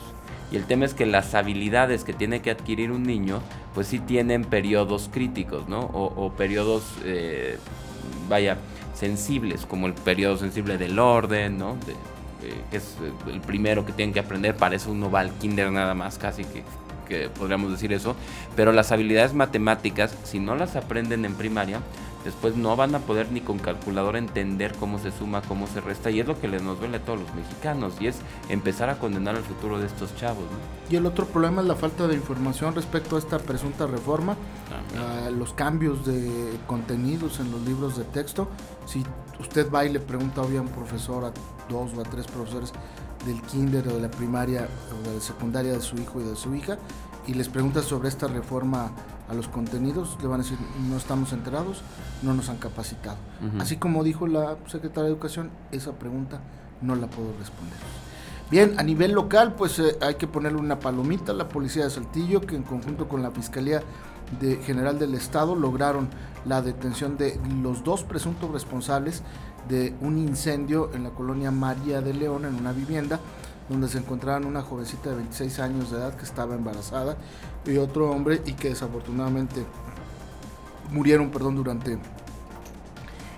Y 0.51 0.57
el 0.57 0.65
tema 0.65 0.83
es 0.83 0.93
que 0.93 1.05
las 1.05 1.33
habilidades 1.35 2.03
que 2.03 2.11
tiene 2.11 2.41
que 2.41 2.51
adquirir 2.51 2.91
un 2.91 3.03
niño, 3.03 3.41
pues 3.73 3.87
sí 3.87 3.99
tienen 3.99 4.43
periodos 4.43 5.09
críticos, 5.09 5.69
¿no? 5.69 5.79
O, 5.79 6.33
periodos, 6.33 6.83
eh, 7.05 7.57
vaya, 8.27 8.57
sensibles, 8.93 9.65
como 9.65 9.87
el 9.87 9.93
periodo 9.93 10.35
sensible 10.35 10.77
del 10.77 10.99
orden, 10.99 11.57
¿no? 11.57 11.77
Eh, 12.41 12.53
que 12.71 12.77
es 12.77 12.95
eh, 13.01 13.31
el 13.31 13.41
primero 13.41 13.85
que 13.85 13.91
tienen 13.91 14.13
que 14.13 14.19
aprender, 14.19 14.55
para 14.55 14.75
eso 14.75 14.91
uno 14.91 15.11
va 15.11 15.19
al 15.19 15.31
kinder 15.31 15.71
nada 15.71 15.93
más, 15.93 16.17
casi 16.17 16.45
que, 16.45 16.63
que 17.07 17.29
podríamos 17.29 17.71
decir 17.71 17.91
eso, 17.91 18.15
pero 18.55 18.71
las 18.71 18.91
habilidades 18.93 19.33
matemáticas, 19.33 20.15
si 20.23 20.39
no 20.39 20.55
las 20.55 20.77
aprenden 20.77 21.25
en 21.25 21.33
primaria, 21.33 21.81
después 22.23 22.55
no 22.55 22.75
van 22.75 22.95
a 22.95 22.99
poder 22.99 23.31
ni 23.31 23.41
con 23.41 23.59
calculadora 23.59 24.17
entender 24.17 24.75
cómo 24.79 24.99
se 24.99 25.11
suma, 25.11 25.41
cómo 25.41 25.67
se 25.67 25.81
resta, 25.81 26.09
y 26.09 26.19
es 26.19 26.27
lo 26.27 26.39
que 26.39 26.47
les 26.47 26.61
nos 26.61 26.79
duele 26.79 26.97
a 26.97 27.05
todos 27.05 27.19
los 27.19 27.33
mexicanos, 27.33 27.93
y 27.99 28.07
es 28.07 28.17
empezar 28.49 28.89
a 28.89 28.99
condenar 28.99 29.35
el 29.35 29.43
futuro 29.43 29.79
de 29.79 29.87
estos 29.87 30.15
chavos. 30.15 30.45
Y 30.89 30.95
el 30.95 31.05
otro 31.05 31.25
problema 31.25 31.61
es 31.61 31.67
la 31.67 31.75
falta 31.75 32.07
de 32.07 32.15
información 32.15 32.75
respecto 32.75 33.15
a 33.15 33.19
esta 33.19 33.39
presunta 33.39 33.87
reforma, 33.87 34.35
los 35.37 35.53
cambios 35.53 36.05
de 36.05 36.57
contenidos 36.67 37.39
en 37.39 37.51
los 37.51 37.61
libros 37.61 37.97
de 37.97 38.03
texto. 38.05 38.47
Si 38.85 39.03
usted 39.39 39.71
va 39.71 39.85
y 39.85 39.93
le 39.93 39.99
pregunta 39.99 40.41
hoy 40.41 40.57
a 40.57 40.61
un 40.61 40.67
profesor, 40.67 41.25
a 41.25 41.31
dos 41.69 41.91
o 41.95 42.01
a 42.01 42.03
tres 42.03 42.27
profesores 42.27 42.73
del 43.25 43.41
kinder 43.43 43.87
o 43.87 43.95
de 43.95 44.01
la 44.01 44.09
primaria 44.09 44.67
o 44.91 45.07
de 45.07 45.15
la 45.15 45.21
secundaria 45.21 45.73
de 45.73 45.81
su 45.81 45.95
hijo 45.97 46.19
y 46.21 46.23
de 46.23 46.35
su 46.35 46.55
hija, 46.55 46.77
y 47.29 47.35
les 47.35 47.47
pregunta 47.47 47.83
sobre 47.83 48.09
esta 48.09 48.27
reforma 48.27 48.89
a 49.29 49.35
los 49.35 49.47
contenidos, 49.47 50.17
le 50.19 50.27
van 50.27 50.39
a 50.39 50.43
decir, 50.43 50.57
no 50.89 50.97
estamos 50.97 51.31
enterados, 51.31 51.83
no 52.23 52.33
nos 52.33 52.49
han 52.49 52.57
capacitado. 52.57 53.17
Así 53.59 53.77
como 53.77 54.03
dijo 54.03 54.25
la 54.25 54.57
secretaria 54.65 55.03
de 55.03 55.09
Educación, 55.09 55.51
esa 55.71 55.91
pregunta 55.91 56.41
no 56.81 56.95
la 56.95 57.05
puedo 57.05 57.31
responder. 57.37 57.77
Bien, 58.49 58.73
a 58.79 58.83
nivel 58.83 59.11
local, 59.11 59.53
pues 59.53 59.77
eh, 59.77 59.95
hay 60.01 60.15
que 60.15 60.25
ponerle 60.25 60.57
una 60.57 60.79
palomita 60.79 61.31
a 61.31 61.35
la 61.35 61.47
policía 61.47 61.83
de 61.83 61.91
Saltillo, 61.91 62.41
que 62.41 62.55
en 62.55 62.63
conjunto 62.63 63.07
con 63.07 63.21
la 63.21 63.29
Fiscalía 63.29 63.83
de 64.39 64.55
General 64.63 64.97
del 64.97 65.13
Estado 65.13 65.55
lograron 65.55 66.09
la 66.45 66.63
detención 66.63 67.15
de 67.15 67.39
los 67.61 67.83
dos 67.83 68.03
presuntos 68.03 68.49
responsables 68.49 69.21
de 69.67 69.93
un 70.01 70.17
incendio 70.17 70.89
en 70.95 71.03
la 71.03 71.11
colonia 71.11 71.51
María 71.51 72.01
de 72.01 72.15
León, 72.15 72.45
en 72.45 72.55
una 72.55 72.71
vivienda, 72.71 73.19
donde 73.69 73.87
se 73.87 73.99
encontraban 73.99 74.45
una 74.45 74.61
jovencita 74.61 75.11
de 75.11 75.17
26 75.17 75.59
años 75.59 75.91
de 75.91 75.97
edad 75.97 76.15
que 76.15 76.25
estaba 76.25 76.55
embarazada 76.55 77.15
y 77.65 77.77
otro 77.77 78.09
hombre 78.11 78.41
y 78.45 78.53
que 78.53 78.69
desafortunadamente 78.69 79.65
murieron 80.91 81.29
perdón, 81.29 81.55
durante 81.55 81.99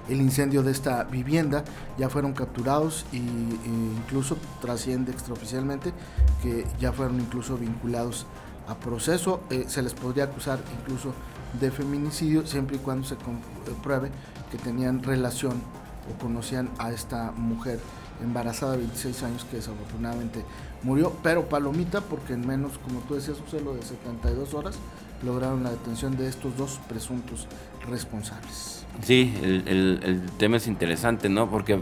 el 0.10 0.22
incendio 0.22 0.64
de 0.64 0.72
esta 0.72 1.04
vivienda. 1.04 1.64
Ya 1.98 2.10
fueron 2.10 2.34
capturados 2.34 3.06
e 3.12 3.18
incluso 3.18 4.38
trasciende 4.62 5.12
extraoficialmente 5.12 5.94
que 6.42 6.66
ya 6.80 6.92
fueron 6.92 7.20
incluso 7.20 7.58
vinculados 7.58 8.26
a 8.68 8.76
proceso. 8.76 9.42
Eh, 9.50 9.66
se 9.68 9.82
les 9.82 9.94
podría 9.94 10.26
acusar 10.26 10.60
incluso 10.80 11.14
de 11.60 11.70
feminicidio 11.72 12.48
siempre 12.48 12.78
y 12.78 12.80
cuando 12.80 13.06
se 13.06 13.18
compruebe 13.18 14.10
que 14.50 14.58
tenían 14.58 15.04
relación 15.04 15.62
o 16.10 16.18
conocían 16.22 16.70
a 16.78 16.92
esta 16.92 17.32
mujer 17.32 17.80
embarazada 18.22 18.74
de 18.74 18.80
26 18.80 19.24
años 19.24 19.46
que 19.46 19.58
desafortunadamente 19.58 20.44
murió, 20.84 21.14
pero 21.24 21.48
palomita 21.48 22.02
porque 22.02 22.34
en 22.34 22.46
menos, 22.46 22.78
como 22.80 23.00
tú 23.02 23.16
decías, 23.16 23.40
un 23.40 23.48
celo 23.48 23.74
de 23.74 23.82
72 23.82 24.54
horas 24.54 24.78
lograron 25.24 25.64
la 25.64 25.72
detención 25.72 26.18
de 26.18 26.28
estos 26.28 26.58
dos 26.58 26.80
presuntos 26.90 27.48
responsables. 27.90 28.86
Sí, 29.04 29.34
el, 29.44 30.22
tema 30.38 30.58
es 30.58 30.68
interesante, 30.68 31.30
¿no? 31.30 31.50
Porque 31.50 31.80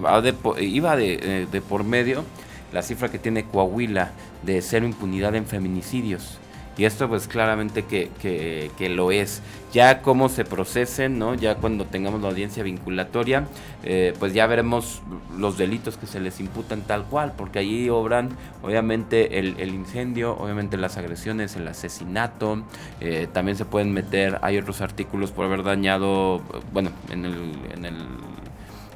iba 0.59 0.95
de, 0.95 1.13
eh, 1.21 1.47
de 1.51 1.61
por 1.61 1.83
medio 1.83 2.23
la 2.71 2.81
cifra 2.81 3.09
que 3.09 3.19
tiene 3.19 3.45
Coahuila 3.45 4.11
de 4.43 4.61
cero 4.61 4.85
impunidad 4.85 5.35
en 5.35 5.45
feminicidios 5.45 6.37
y 6.77 6.85
esto 6.85 7.09
pues 7.09 7.27
claramente 7.27 7.83
que, 7.83 8.09
que, 8.21 8.89
lo 8.89 9.11
es. 9.11 9.41
Ya 9.73 10.01
cómo 10.01 10.29
se 10.29 10.45
procesen, 10.45 11.19
¿no? 11.19 11.35
Ya 11.35 11.55
cuando 11.55 11.85
tengamos 11.85 12.21
la 12.21 12.29
audiencia 12.29 12.63
vinculatoria, 12.63 13.47
eh, 13.83 14.13
pues 14.17 14.33
ya 14.33 14.47
veremos 14.47 15.01
los 15.37 15.57
delitos 15.57 15.97
que 15.97 16.07
se 16.07 16.19
les 16.19 16.39
imputan 16.39 16.81
tal 16.81 17.03
cual, 17.03 17.33
porque 17.37 17.59
allí 17.59 17.89
obran 17.89 18.29
obviamente 18.63 19.39
el, 19.39 19.57
incendio, 19.69 20.35
obviamente 20.37 20.77
las 20.77 20.97
agresiones, 20.97 21.55
el 21.55 21.67
asesinato, 21.67 22.63
eh, 23.01 23.27
también 23.31 23.57
se 23.57 23.65
pueden 23.65 23.91
meter, 23.93 24.39
hay 24.41 24.57
otros 24.57 24.81
artículos 24.81 25.31
por 25.31 25.45
haber 25.45 25.63
dañado, 25.63 26.41
bueno, 26.71 26.91
en 27.11 27.25
el, 27.25 27.35
en 27.75 27.85
el 27.85 27.97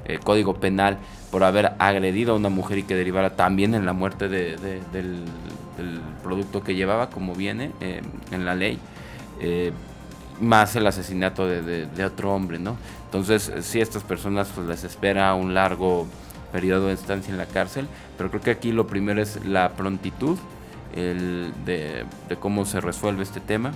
eh, 0.06 0.20
Código 0.22 0.56
Penal 0.56 0.98
por 1.32 1.44
haber 1.44 1.74
agredido 1.80 2.34
a 2.34 2.36
una 2.36 2.50
mujer 2.50 2.78
y 2.80 2.84
que 2.84 2.94
derivara 2.94 3.32
también 3.32 3.74
en 3.74 3.86
la 3.86 3.94
muerte 3.94 4.28
de, 4.28 4.58
del, 4.92 5.24
producto 6.22 6.64
que 6.64 6.76
llevaba, 6.76 7.10
como 7.10 7.36
viene 7.36 7.72
eh, 7.82 8.02
en 8.32 8.46
la 8.46 8.56
ley, 8.56 8.80
eh, 9.40 9.72
más 10.40 10.76
el 10.76 10.88
asesinato 10.88 11.48
de, 11.48 12.06
otro 12.06 12.34
hombre, 12.34 12.60
¿no? 12.60 12.76
Entonces, 13.06 13.52
si 13.62 13.80
a 13.80 13.84
estas 13.84 14.04
personas 14.04 14.50
pues, 14.54 14.68
les 14.68 14.84
espera 14.84 15.34
un 15.36 15.54
largo 15.54 16.08
periodo 16.52 16.88
de 16.88 16.94
estancia 16.94 17.32
en 17.32 17.38
la 17.38 17.46
cárcel, 17.46 17.88
pero 18.18 18.30
creo 18.30 18.42
que 18.42 18.52
aquí 18.52 18.72
lo 18.72 18.88
primero 18.88 19.22
es 19.22 19.46
la 19.46 19.74
prontitud 19.74 20.38
el 20.96 21.54
de, 21.66 22.06
de 22.30 22.36
cómo 22.36 22.66
se 22.66 22.80
resuelve 22.80 23.24
este 23.24 23.40
tema 23.40 23.74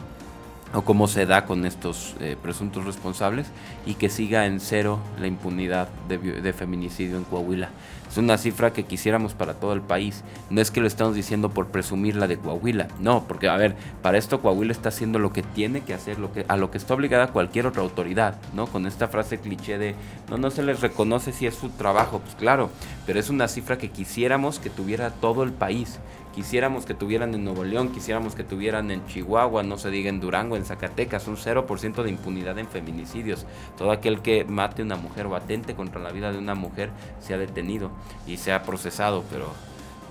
o 0.74 0.82
cómo 0.82 1.08
se 1.08 1.26
da 1.26 1.46
con 1.46 1.66
estos 1.66 2.16
eh, 2.20 2.36
presuntos 2.42 2.86
responsables 2.86 3.48
y 3.86 3.96
que 3.96 4.10
siga 4.10 4.46
en 4.46 4.60
cero 4.60 5.00
la 5.20 5.28
impunidad 5.28 5.88
de, 6.08 6.54
feminicidio 6.54 7.18
en 7.18 7.24
Coahuila. 7.24 7.70
Es 8.10 8.18
una 8.18 8.38
cifra 8.38 8.74
que 8.74 8.86
quisiéramos 8.86 9.34
para 9.34 9.56
todo 9.56 9.74
el 9.74 9.82
país. 9.82 10.24
No 10.50 10.62
es 10.62 10.72
que 10.72 10.82
lo 10.82 10.88
estamos 10.88 11.16
diciendo 11.16 11.50
por 11.50 11.68
presumir 11.68 12.16
la 12.16 12.28
de 12.28 12.38
Coahuila, 12.38 12.88
no, 13.00 13.26
porque 13.28 13.50
a 13.50 13.58
ver, 13.58 13.76
para 14.02 14.18
esto 14.18 14.42
Coahuila 14.42 14.72
está 14.72 14.90
haciendo 14.90 15.20
lo 15.20 15.34
que 15.34 15.44
tiene 15.44 15.82
que 15.82 15.94
hacer, 15.94 16.20
lo 16.20 16.32
que, 16.32 16.46
a 16.48 16.58
lo 16.58 16.72
que 16.72 16.78
está 16.78 16.94
obligada 16.94 17.28
cualquier 17.28 17.68
otra 17.68 17.82
autoridad, 17.82 18.36
¿no? 18.54 18.68
Con 18.68 18.86
esta 18.86 19.08
frase 19.08 19.40
cliché 19.40 19.78
de 19.78 19.96
no, 20.30 20.38
no 20.38 20.52
se 20.52 20.64
les 20.64 20.82
reconoce 20.82 21.32
si 21.32 21.48
es 21.48 21.56
su 21.56 21.70
trabajo, 21.70 22.20
pues 22.20 22.36
claro, 22.36 22.70
pero 23.06 23.20
es 23.20 23.30
una 23.30 23.48
cifra 23.48 23.78
que 23.78 23.90
quisiéramos 23.90 24.60
que 24.60 24.70
tuviera 24.70 25.12
todo 25.12 25.44
el 25.44 25.52
país 25.52 26.00
quisiéramos 26.38 26.86
que 26.86 26.94
tuvieran 26.94 27.34
en 27.34 27.44
Nuevo 27.44 27.64
León, 27.64 27.90
quisiéramos 27.90 28.36
que 28.36 28.44
tuvieran 28.44 28.92
en 28.92 29.04
Chihuahua, 29.08 29.64
no 29.64 29.80
se 29.80 29.90
diga 29.90 30.10
en 30.10 30.20
Durango, 30.20 30.56
en 30.56 30.66
Zacatecas, 30.66 31.28
un 31.28 31.36
0% 31.36 32.04
de 32.04 32.12
impunidad 32.12 32.60
en 32.60 32.68
feminicidios. 32.68 33.48
Todo 33.76 33.90
aquel 33.90 34.22
que 34.22 34.46
mate 34.46 34.84
a 34.84 34.86
una 34.86 34.98
mujer 34.98 35.26
o 35.26 35.36
atente 35.36 35.74
contra 35.74 36.00
la 36.00 36.12
vida 36.12 36.32
de 36.32 36.38
una 36.38 36.54
mujer 36.54 36.92
se 37.20 37.34
ha 37.34 37.40
detenido 37.40 37.90
y 38.28 38.38
se 38.38 38.54
ha 38.54 38.62
procesado, 38.62 39.24
pero 39.32 39.48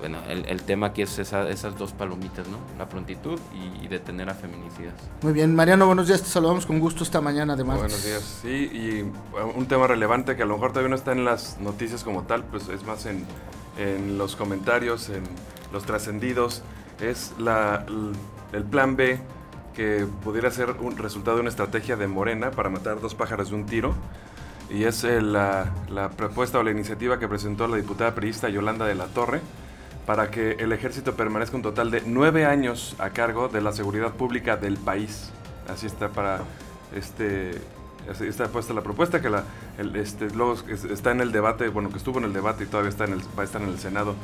bueno, 0.00 0.18
el, 0.28 0.62
tema 0.62 0.88
aquí 0.88 1.02
es 1.02 1.16
esas 1.20 1.78
dos 1.78 1.92
palomitas, 1.92 2.48
¿no? 2.48 2.58
La 2.76 2.88
prontitud 2.88 3.38
y, 3.80 3.86
detener 3.86 4.28
a 4.28 4.34
feminicidas. 4.34 4.94
Muy 5.22 5.32
bien, 5.32 5.54
Mariano, 5.54 5.86
buenos 5.86 6.08
días, 6.08 6.22
te 6.22 6.28
saludamos 6.28 6.66
con 6.66 6.80
gusto 6.80 7.04
esta 7.04 7.20
mañana 7.20 7.52
además. 7.52 7.78
Buenos 7.78 8.04
días, 8.04 8.40
sí, 8.42 8.48
y 8.48 9.04
un 9.56 9.66
tema 9.66 9.86
relevante 9.86 10.34
que 10.34 10.42
a 10.42 10.46
lo 10.46 10.54
mejor 10.54 10.70
todavía 10.70 10.90
no 10.90 10.96
está 10.96 11.12
en 11.12 11.24
las 11.24 11.60
noticias 11.60 12.02
como 12.02 12.24
tal, 12.24 12.42
pues 12.42 12.68
es 12.68 12.82
más 12.82 13.06
en, 13.06 13.24
en 13.78 14.18
los 14.18 14.36
comentarios, 14.36 15.08
en 15.08 15.24
los 15.72 15.84
trascendidos, 15.84 16.62
es 17.00 17.34
la, 17.38 17.84
el 18.52 18.64
plan 18.64 18.96
B 18.96 19.18
que 19.74 20.06
pudiera 20.24 20.50
ser 20.50 20.70
un 20.80 20.96
resultado 20.96 21.36
de 21.36 21.42
una 21.42 21.50
estrategia 21.50 21.96
de 21.96 22.06
Morena 22.06 22.50
para 22.50 22.70
matar 22.70 23.00
dos 23.00 23.14
pájaros 23.14 23.50
de 23.50 23.56
un 23.56 23.66
tiro. 23.66 23.94
Y 24.70 24.84
es 24.84 25.04
eh, 25.04 25.20
la, 25.20 25.72
la, 25.90 26.10
propuesta 26.10 26.58
o 26.58 26.62
la 26.62 26.70
iniciativa 26.70 27.18
que 27.18 27.28
presentó 27.28 27.68
la 27.68 27.76
diputada 27.76 28.14
periodista 28.14 28.48
Yolanda 28.48 28.86
de 28.86 28.96
la 28.96 29.06
Torre 29.06 29.40
para 30.06 30.30
que 30.30 30.52
el 30.52 30.72
ejército 30.72 31.14
permanezca 31.14 31.56
un 31.56 31.62
total 31.62 31.90
de 31.90 32.02
nueve 32.06 32.46
años 32.46 32.96
a 32.98 33.10
cargo 33.10 33.48
de 33.48 33.60
la 33.60 33.72
seguridad 33.72 34.12
pública 34.14 34.56
del 34.56 34.76
país. 34.76 35.30
Así 35.68 35.86
está 35.86 36.08
para 36.08 36.40
este 36.94 37.52
está 38.08 38.48
puesta 38.48 38.72
la 38.72 38.82
propuesta 38.82 39.20
que 39.20 39.30
la 39.30 39.44
este, 39.94 40.30
luego 40.30 40.56
está 40.68 41.10
en 41.10 41.20
el 41.20 41.32
debate 41.32 41.68
bueno 41.68 41.90
que 41.90 41.98
estuvo 41.98 42.18
en 42.18 42.24
el 42.24 42.32
debate 42.32 42.64
y 42.64 42.66
todavía 42.66 42.90
está 42.90 43.04
en 43.04 43.14
el, 43.14 43.20
va 43.38 43.42
a 43.42 43.44
estar 43.44 43.60
en 43.60 43.68
el 43.68 43.78
senado 43.78 44.14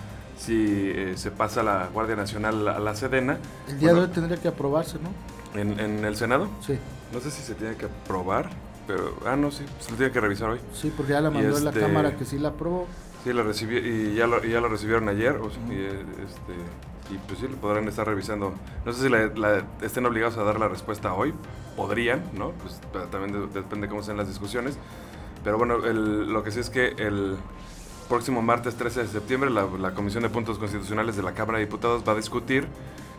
si 0.42 0.90
eh, 0.94 1.12
se 1.16 1.30
pasa 1.30 1.62
la 1.62 1.88
Guardia 1.92 2.16
Nacional 2.16 2.66
a 2.66 2.78
la 2.80 2.96
Sedena. 2.96 3.38
El 3.68 3.78
día 3.78 3.94
de 3.94 4.00
hoy 4.00 4.08
tendría 4.08 4.36
que 4.38 4.48
aprobarse, 4.48 4.98
¿no? 4.98 5.10
¿En, 5.58 6.04
el 6.04 6.16
Senado? 6.16 6.48
Sí. 6.66 6.78
No 7.12 7.20
sé 7.20 7.30
si 7.30 7.42
se 7.42 7.54
tiene 7.54 7.76
que 7.76 7.86
aprobar, 7.86 8.48
pero... 8.86 9.16
Ah, 9.26 9.36
no, 9.36 9.50
sí, 9.50 9.64
se 9.80 9.90
lo 9.90 9.96
tiene 9.96 10.12
que 10.12 10.20
revisar 10.20 10.50
hoy. 10.50 10.60
Sí, 10.74 10.92
porque 10.96 11.12
ya 11.12 11.20
la 11.20 11.30
mandó 11.30 11.58
en 11.58 11.64
la 11.64 11.70
este, 11.70 11.82
Cámara 11.82 12.16
que 12.16 12.24
sí 12.24 12.38
la 12.38 12.48
aprobó. 12.48 12.86
Sí, 13.22 13.32
la 13.32 13.42
recibí, 13.42 13.76
y 13.76 14.14
ya 14.14 14.26
lo, 14.26 14.42
ya 14.42 14.60
lo 14.60 14.68
recibieron 14.68 15.08
ayer, 15.08 15.36
o 15.36 15.48
y, 15.70 15.76
este, 15.76 16.54
y 17.10 17.18
pues 17.18 17.40
sí, 17.40 17.48
lo 17.48 17.56
podrán 17.56 17.88
estar 17.88 18.06
revisando. 18.06 18.54
No 18.84 18.92
sé 18.92 19.02
si 19.02 19.08
la, 19.08 19.64
estén 19.82 20.06
obligados 20.06 20.36
a 20.38 20.44
dar 20.44 20.58
la 20.58 20.68
respuesta 20.68 21.14
hoy, 21.14 21.34
podrían, 21.76 22.22
¿no? 22.34 22.52
Pues 22.52 22.80
también 23.10 23.48
depende 23.52 23.88
cómo 23.88 24.02
sean 24.02 24.16
las 24.16 24.28
discusiones. 24.28 24.78
Pero 25.44 25.58
bueno, 25.58 25.78
lo 25.78 26.42
que 26.44 26.50
sí 26.50 26.60
es 26.60 26.70
que 26.70 26.88
el, 26.98 27.36
próximo 28.12 28.42
martes 28.42 28.74
13 28.74 29.04
de 29.04 29.08
septiembre, 29.08 29.48
la, 29.48 29.94
Comisión 29.94 30.22
de 30.22 30.28
Puntos 30.28 30.58
Constitucionales 30.58 31.16
de 31.16 31.22
la 31.22 31.32
Cámara 31.32 31.58
de 31.58 31.64
Diputados 31.64 32.02
va 32.06 32.12
a 32.12 32.16
discutir 32.16 32.66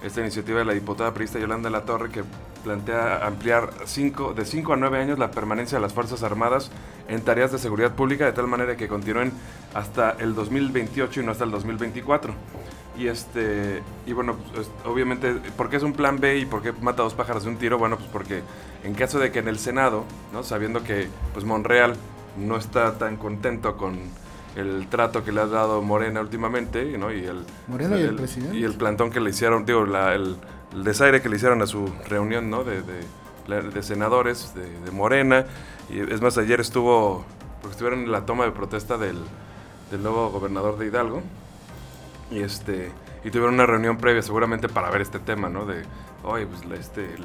esta 0.04 0.22
iniciativa 0.22 0.60
de 0.60 0.66
la 0.66 0.74
diputada 0.74 1.16
priista 1.16 1.40
Yolanda 1.40 1.72
La 1.72 1.82
Torre 1.82 2.12
que 2.12 2.24
plantea 2.64 3.26
ampliar 3.26 3.72
cinco, 3.86 4.36
de 4.36 4.46
5 4.46 4.74
a 4.74 4.76
9 4.76 5.00
años 5.00 5.18
la 5.18 5.32
permanencia 5.32 5.80
de 5.80 5.82
las 5.82 5.94
Fuerzas 5.94 6.22
Armadas 6.22 6.70
en 7.08 7.22
tareas 7.22 7.52
de 7.52 7.58
seguridad 7.58 7.96
pública 7.96 8.26
de 8.26 8.34
tal 8.34 8.48
manera 8.48 8.78
que 8.78 8.88
continúen 8.88 9.32
hasta 9.74 10.12
el 10.12 10.36
2028 10.36 11.22
y 11.22 11.26
no 11.26 11.32
hasta 11.32 11.46
el 11.46 11.50
2024. 11.50 12.34
Y 12.98 13.08
este 13.08 13.82
y 14.06 14.14
bueno, 14.14 14.36
pues, 14.54 14.70
obviamente, 14.86 15.34
¿por 15.58 15.70
qué 15.70 15.78
es 15.78 15.84
un 15.84 15.94
plan 15.94 16.20
B 16.20 16.38
y 16.38 16.46
por 16.46 16.62
qué 16.62 16.72
mata 16.74 17.04
dos 17.04 17.14
pájaros 17.14 17.44
de 17.44 17.50
un 17.50 17.58
tiro? 17.58 17.78
Bueno, 17.78 17.98
pues 17.98 18.10
porque 18.12 18.44
en 18.84 18.94
caso 18.94 19.20
de 19.20 19.32
que 19.32 19.40
en 19.40 19.48
el 19.48 19.58
Senado, 19.58 20.06
¿no? 20.32 20.44
sabiendo 20.44 20.84
que 20.84 21.08
pues 21.34 21.46
Monreal 21.46 21.96
no 22.38 22.58
está 22.58 22.98
tan 22.98 23.18
contento 23.18 23.78
con 23.78 24.00
el 24.56 24.88
trato 24.88 25.24
que 25.24 25.32
le 25.32 25.42
ha 25.42 25.48
dado 25.48 25.82
Morena 25.82 26.22
últimamente, 26.22 26.98
¿no? 26.98 27.12
Y 27.12 27.26
el, 27.26 27.44
Morena 27.68 27.98
y 27.98 28.04
el, 28.04 28.16
presidente. 28.16 28.58
Y 28.58 28.64
el 28.64 28.74
plantón 28.74 29.10
que 29.10 29.20
le 29.20 29.32
hicieron, 29.32 29.66
digo, 29.66 29.86
la, 29.86 30.14
el, 30.14 30.38
desaire 30.84 31.22
que 31.22 31.30
le 31.30 31.38
hicieron 31.38 31.62
a 31.62 31.68
su 31.68 31.92
reunión, 32.08 32.50
¿no? 32.50 32.64
De, 32.64 32.82
de 32.84 33.84
senadores 33.84 34.54
de, 34.56 34.92
Morena. 34.92 35.46
Y 35.90 36.00
es 36.00 36.22
más, 36.22 36.38
ayer 36.38 36.62
estuvo, 36.62 37.26
porque 37.62 37.74
estuvieron 37.74 38.02
en 38.02 38.12
la 38.12 38.26
toma 38.26 38.46
de 38.46 38.52
protesta 38.52 38.98
del, 38.98 39.18
del 39.92 40.04
nuevo 40.04 40.30
gobernador 40.30 40.78
de 40.78 40.88
Hidalgo. 40.88 41.22
Y 42.32 42.42
este 42.42 42.92
y 43.24 43.32
tuvieron 43.32 43.54
una 43.54 43.66
reunión 43.66 43.98
previa 43.98 44.22
seguramente 44.22 44.68
para 44.68 44.90
ver 44.90 45.02
este 45.02 45.20
tema, 45.20 45.48
¿no? 45.50 45.66
De, 45.66 45.84
oye, 46.24 46.46
pues 46.46 46.62
este, 46.80 47.16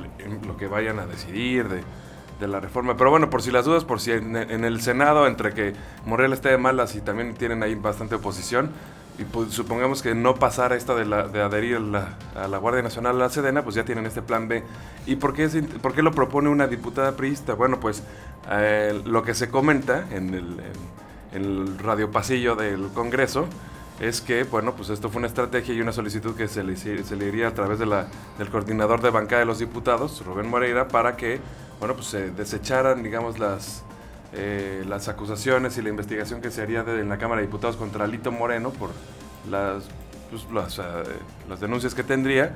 lo 0.47 0.57
que 0.57 0.69
vayan 0.69 1.01
a 1.01 1.07
decidir, 1.07 1.69
de, 1.69 1.83
de 2.39 2.49
la 2.49 2.61
reforma. 2.61 2.97
Pero 2.97 3.11
bueno, 3.11 3.31
por 3.31 3.43
si 3.43 3.51
las 3.51 3.65
dudas, 3.65 3.85
por 3.85 4.01
si 4.01 4.13
en, 4.13 4.37
el 4.37 4.81
Senado, 4.81 5.27
entre 5.27 5.53
que 5.53 5.73
Morel 6.07 6.33
esté 6.33 6.51
de 6.51 6.59
malas 6.59 6.95
y 6.95 7.01
también 7.01 7.35
tienen 7.35 7.63
ahí 7.63 7.75
bastante 7.75 8.15
oposición, 8.15 8.71
y 9.19 9.25
pues, 9.25 9.51
supongamos 9.51 10.01
que 10.01 10.15
no 10.15 10.37
pasara 10.37 10.77
esto 10.77 10.95
de, 10.95 11.05
la, 11.05 11.27
de 11.27 11.43
adherir 11.43 11.77
a 12.37 12.47
la, 12.47 12.59
Guardia 12.59 12.83
Nacional 12.83 13.17
a 13.17 13.19
la 13.19 13.31
Sedena, 13.31 13.65
pues 13.65 13.75
ya 13.75 13.85
tienen 13.85 14.07
este 14.07 14.23
plan 14.23 14.47
B. 14.47 14.63
¿Y 15.07 15.17
por 15.17 15.35
qué, 15.35 15.49
por 15.83 15.95
qué 15.95 16.03
lo 16.03 16.13
propone 16.13 16.49
una 16.49 16.69
diputada 16.69 17.17
priista? 17.17 17.55
Bueno, 17.55 17.81
pues 17.81 18.05
eh, 18.49 19.03
lo 19.05 19.25
que 19.25 19.35
se 19.35 19.51
comenta 19.51 20.07
en 20.13 20.35
el, 20.35 20.61
en 21.33 21.45
el 21.45 21.79
radio 21.81 22.13
pasillo 22.13 22.55
del 22.55 22.91
Congreso 22.95 23.49
es 24.01 24.21
que, 24.21 24.45
bueno, 24.45 24.75
pues 24.75 24.91
esto 24.91 25.09
fue 25.09 25.19
una 25.19 25.27
estrategia 25.27 25.75
y 25.75 25.81
una 25.81 25.93
solicitud 25.93 26.37
que 26.37 26.47
se 26.47 26.63
le, 26.63 27.27
iría 27.27 27.49
a 27.49 27.55
través 27.55 27.79
de 27.79 27.87
la, 27.87 28.07
del 28.39 28.49
coordinador 28.49 29.03
de 29.03 29.11
bancada 29.11 29.41
de 29.41 29.47
los 29.47 29.59
diputados, 29.59 30.25
Rubén 30.25 30.49
Moreira, 30.49 30.87
para 30.89 31.17
que, 31.17 31.41
bueno, 31.81 31.95
pues 31.95 32.07
se 32.07 32.31
desecharan, 32.31 33.03
digamos, 33.03 33.41
las, 33.41 33.83
eh, 34.35 34.85
las 34.87 35.09
acusaciones 35.09 35.77
y 35.79 35.83
la 35.83 35.89
investigación 35.89 36.41
que 36.41 36.51
se 36.51 36.63
haría 36.63 36.81
en 36.81 37.09
la 37.09 37.19
Cámara 37.19 37.41
de 37.41 37.49
Diputados 37.49 37.77
contra 37.77 38.07
Lito 38.07 38.31
Moreno 38.31 38.71
por 38.71 38.91
las, 39.51 39.85
pues, 40.31 40.47
las, 40.53 40.81
las 41.49 41.61
denuncias 41.61 41.95
que 41.95 42.05
tendría. 42.05 42.55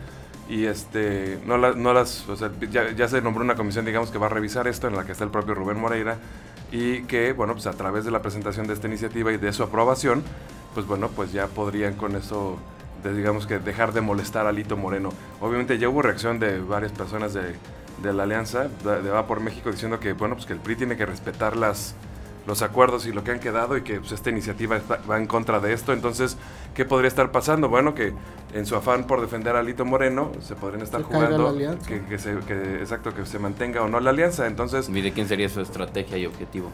Y 0.49 0.67
este 0.67 1.39
no, 1.47 1.57
no 1.57 1.95
las 1.95 2.27
ya, 2.71 2.91
ya, 2.91 3.09
se 3.09 3.23
nombró 3.23 3.45
una 3.45 3.55
comisión 3.55 3.85
digamos 3.85 4.11
que 4.11 4.19
va 4.19 4.27
a 4.27 4.29
revisar 4.29 4.67
esto 4.67 4.89
en 4.89 4.97
la 4.97 5.05
que 5.05 5.13
está 5.13 5.23
el 5.23 5.31
propio 5.31 5.55
Rubén 5.55 5.79
Moreira 5.79 6.19
y 6.73 7.05
que 7.05 7.33
bueno 7.33 7.53
pues 7.55 7.67
a 7.69 7.73
través 7.73 8.05
de 8.05 8.11
la 8.11 8.23
presentación 8.23 8.67
de 8.67 8.75
esta 8.75 8.89
iniciativa 8.89 9.33
y 9.33 9.37
de 9.37 9.53
su 9.53 9.63
aprobación 9.63 10.25
pues 10.75 10.87
bueno, 10.87 11.09
pues 11.09 11.33
ya 11.33 11.47
podrían 11.47 11.95
con 11.95 12.17
eso, 12.17 12.57
digamos 13.05 13.47
que 13.47 13.59
dejar 13.59 13.93
de 13.93 14.01
molestar 14.01 14.47
a 14.47 14.53
Lito 14.53 14.77
Moreno. 14.77 15.11
Obviamente 15.41 15.79
ya 15.79 15.89
hubo 15.89 16.03
reacción 16.03 16.39
de 16.39 16.61
varias 16.61 16.93
personas 16.93 17.35
de, 17.35 17.55
la 18.03 18.23
alianza, 18.23 18.69
de, 18.85 19.11
Va 19.11 19.27
por 19.27 19.41
México, 19.41 19.71
diciendo 19.71 20.01
que 20.01 20.13
bueno, 20.13 20.35
pues 20.35 20.47
que 20.47 20.53
el 20.53 20.61
PRI 20.61 20.77
tiene 20.77 20.97
que 20.97 21.07
respetar 21.07 21.57
las, 21.57 21.95
los 22.47 22.63
acuerdos 22.63 23.07
y 23.07 23.13
lo 23.13 23.23
que 23.23 23.31
han 23.31 23.41
quedado 23.41 23.77
y 23.77 23.83
que 23.83 24.01
pues, 24.01 24.13
esta 24.13 24.31
iniciativa 24.31 24.81
va 25.09 25.19
en 25.19 25.27
contra 25.27 25.61
de 25.61 25.73
esto. 25.73 25.93
Entonces, 25.93 26.37
¿qué 26.75 26.85
podría 26.85 27.09
estar 27.09 27.31
pasando? 27.31 27.69
Bueno, 27.69 27.95
que 27.95 28.13
en 28.55 28.67
su 28.67 28.77
afán 28.77 29.07
por 29.07 29.21
defender 29.21 29.57
a 29.57 29.63
Lito 29.63 29.85
Moreno 29.85 30.33
se 30.41 30.55
podrían 30.57 30.83
estar 30.83 31.03
jugando 31.03 31.55
que, 31.87 32.05
que, 32.05 32.19
se, 32.19 32.37
que, 32.41 32.77
exacto, 32.77 33.15
que 33.15 33.27
se 33.27 33.39
mantenga 33.39 33.83
o 33.83 33.89
no 33.89 34.01
la 34.01 34.11
alianza. 34.11 34.47
Entonces, 34.47 34.89
¿y 34.89 35.01
de 35.01 35.13
quién 35.13 35.29
sería 35.29 35.49
su 35.49 35.61
estrategia 35.61 36.19
y 36.19 36.27
objetivo? 36.27 36.71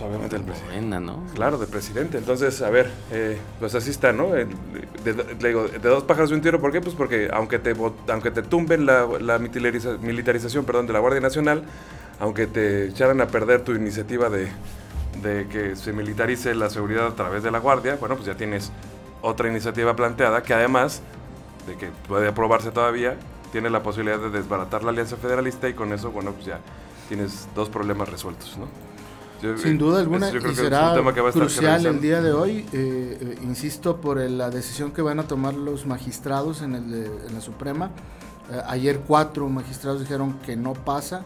Pues, 0.00 0.08
obviamente 0.08 0.36
el 0.36 0.42
presidente. 0.42 1.00
¿no? 1.00 1.22
Claro, 1.34 1.58
de 1.58 1.66
presidente. 1.66 2.18
Entonces, 2.18 2.62
a 2.62 2.70
ver, 2.70 2.90
eh, 3.12 3.38
pues 3.58 3.74
así 3.74 3.90
está, 3.90 4.12
¿no? 4.12 4.30
De, 4.30 4.46
digo, 5.38 5.68
de 5.68 5.78
dos 5.78 6.04
pájaros 6.04 6.30
de 6.30 6.36
un 6.36 6.42
tiro, 6.42 6.58
¿por 6.60 6.72
qué? 6.72 6.80
Pues 6.80 6.94
porque 6.94 7.28
aunque 7.32 7.58
te, 7.58 7.74
aunque 8.08 8.30
te 8.30 8.42
tumben 8.42 8.86
la, 8.86 9.06
la 9.20 9.38
militarización 9.38 10.64
perdón, 10.64 10.86
de 10.86 10.94
la 10.94 11.00
Guardia 11.00 11.20
Nacional, 11.20 11.64
aunque 12.18 12.46
te 12.46 12.86
echaran 12.86 13.20
a 13.20 13.26
perder 13.26 13.62
tu 13.62 13.72
iniciativa 13.72 14.30
de, 14.30 14.48
de 15.22 15.46
que 15.48 15.76
se 15.76 15.92
militarice 15.92 16.54
la 16.54 16.70
seguridad 16.70 17.06
a 17.06 17.14
través 17.14 17.42
de 17.42 17.50
la 17.50 17.58
Guardia, 17.58 17.96
bueno, 17.96 18.14
pues 18.14 18.26
ya 18.26 18.34
tienes 18.34 18.72
otra 19.20 19.48
iniciativa 19.48 19.94
planteada 19.96 20.42
que 20.42 20.54
además 20.54 21.02
de 21.66 21.76
que 21.76 21.88
puede 22.08 22.28
aprobarse 22.28 22.70
todavía, 22.70 23.16
tiene 23.52 23.68
la 23.68 23.82
posibilidad 23.82 24.18
de 24.18 24.30
desbaratar 24.30 24.82
la 24.82 24.90
Alianza 24.90 25.16
Federalista 25.16 25.68
y 25.68 25.74
con 25.74 25.92
eso, 25.92 26.10
bueno, 26.10 26.32
pues 26.32 26.46
ya 26.46 26.60
tienes 27.08 27.48
dos 27.54 27.68
problemas 27.68 28.08
resueltos, 28.08 28.56
¿no? 28.56 28.89
Sin 29.56 29.78
duda 29.78 30.00
alguna, 30.00 30.28
y 30.28 30.54
será 30.54 30.94
crucial 31.32 31.86
el 31.86 32.00
día 32.00 32.20
de 32.20 32.32
hoy, 32.32 32.66
eh, 32.72 33.18
eh, 33.20 33.38
insisto, 33.42 33.96
por 33.96 34.18
la 34.18 34.50
decisión 34.50 34.92
que 34.92 35.00
van 35.00 35.18
a 35.18 35.22
tomar 35.24 35.54
los 35.54 35.86
magistrados 35.86 36.60
en, 36.60 36.74
el, 36.74 36.92
en 37.26 37.34
la 37.34 37.40
Suprema. 37.40 37.90
Eh, 38.50 38.60
ayer 38.66 39.00
cuatro 39.06 39.48
magistrados 39.48 40.00
dijeron 40.00 40.38
que 40.44 40.56
no 40.56 40.74
pasa 40.74 41.24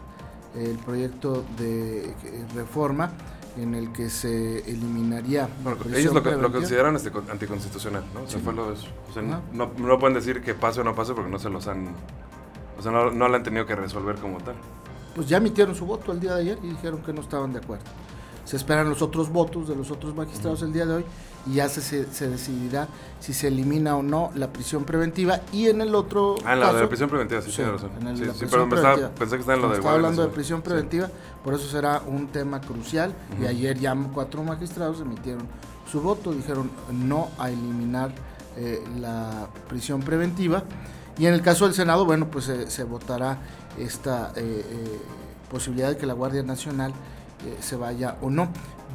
el 0.55 0.77
proyecto 0.77 1.43
de 1.57 2.13
reforma 2.55 3.11
en 3.57 3.75
el 3.75 3.91
que 3.91 4.09
se 4.09 4.59
eliminaría. 4.59 5.49
ellos 5.93 6.13
lo, 6.13 6.51
consideran 6.51 6.95
este, 6.95 7.11
anticonstitucional, 7.29 8.03
¿no? 8.13 8.21
O 8.23 8.27
sea, 8.27 8.39
fue 8.39 8.53
lo, 8.53 8.73
no, 9.51 9.71
no, 9.77 9.99
pueden 9.99 10.13
decir 10.13 10.41
que 10.41 10.53
pase 10.53 10.79
o 10.79 10.83
no 10.85 10.95
pase 10.95 11.13
porque 11.13 11.29
no 11.29 11.39
se 11.39 11.49
los 11.49 11.67
han. 11.67 11.89
O 12.77 12.81
sea, 12.81 12.91
no, 12.91 13.11
no 13.11 13.27
lo 13.27 13.35
han 13.35 13.43
tenido 13.43 13.65
que 13.65 13.75
resolver 13.75 14.15
como 14.15 14.37
tal. 14.37 14.55
Pues 15.15 15.27
ya 15.27 15.37
emitieron 15.37 15.75
su 15.75 15.85
voto 15.85 16.13
el 16.13 16.19
día 16.21 16.35
de 16.35 16.41
ayer 16.41 16.59
y 16.63 16.67
dijeron 16.67 17.01
que 17.01 17.11
no 17.11 17.21
estaban 17.21 17.51
de 17.51 17.59
acuerdo 17.59 17.85
se 18.45 18.55
esperan 18.57 18.87
los 18.89 19.01
otros 19.01 19.29
votos 19.29 19.67
de 19.67 19.75
los 19.75 19.91
otros 19.91 20.15
magistrados 20.15 20.61
el 20.61 20.71
día 20.71 20.85
de 20.85 20.93
hoy 20.93 21.05
y 21.47 21.55
ya 21.55 21.69
se, 21.69 21.81
se, 21.81 22.29
decidirá 22.29 22.87
si 23.19 23.33
se 23.33 23.49
elimina 23.49 23.95
o 23.95 24.03
no 24.03 24.31
la 24.35 24.51
prisión 24.51 24.83
preventiva. 24.83 25.41
Y 25.51 25.67
en 25.67 25.81
el 25.81 25.93
otro 25.93 26.35
ah 26.45 26.53
en 26.53 26.59
la 26.59 26.73
de 26.73 26.87
prisión 26.87 27.09
preventiva 27.09 27.41
sí, 27.41 27.51
tiene 27.51 27.71
razón. 27.71 27.89
sí, 28.35 28.45
pero 28.49 28.69
pensé 28.69 29.35
que 29.35 29.41
estaba 29.41 29.55
en 29.55 29.61
lo 29.61 29.69
de 29.69 29.75
estaba 29.75 29.95
hablando 29.95 30.21
de 30.23 30.29
prisión 30.29 30.61
preventiva 30.61 31.09
por 31.43 31.53
eso 31.53 31.67
será 31.67 32.01
un 32.07 32.27
tema 32.27 32.61
crucial. 32.61 33.13
Y 33.41 33.45
ayer 33.45 33.77
ya 33.77 33.95
cuatro 34.13 34.43
magistrados 34.43 35.01
emitieron 35.01 35.47
su 35.91 36.01
voto 36.01 36.31
dijeron 36.33 36.71
no 36.91 37.29
a 37.37 37.49
eliminar 37.49 38.11
eh, 38.57 38.83
la 38.99 39.47
prisión 39.69 40.01
preventiva. 40.01 40.63
Y 41.17 41.27
en 41.27 41.33
el 41.33 41.41
caso 41.41 41.65
del 41.65 41.73
senado 41.73 42.05
bueno 42.05 42.27
pues 42.29 42.51
se 42.67 42.83
votará 42.83 43.37
esta 43.77 44.31
eh, 44.35 44.65
eh, 44.67 44.99
posibilidad 45.49 45.89
de 45.89 45.97
que 45.97 46.05
la 46.05 46.13
guardia 46.13 46.43
nacional 46.43 46.93
se 47.61 47.75
vaya 47.75 48.17
o 48.21 48.29
no. 48.29 48.49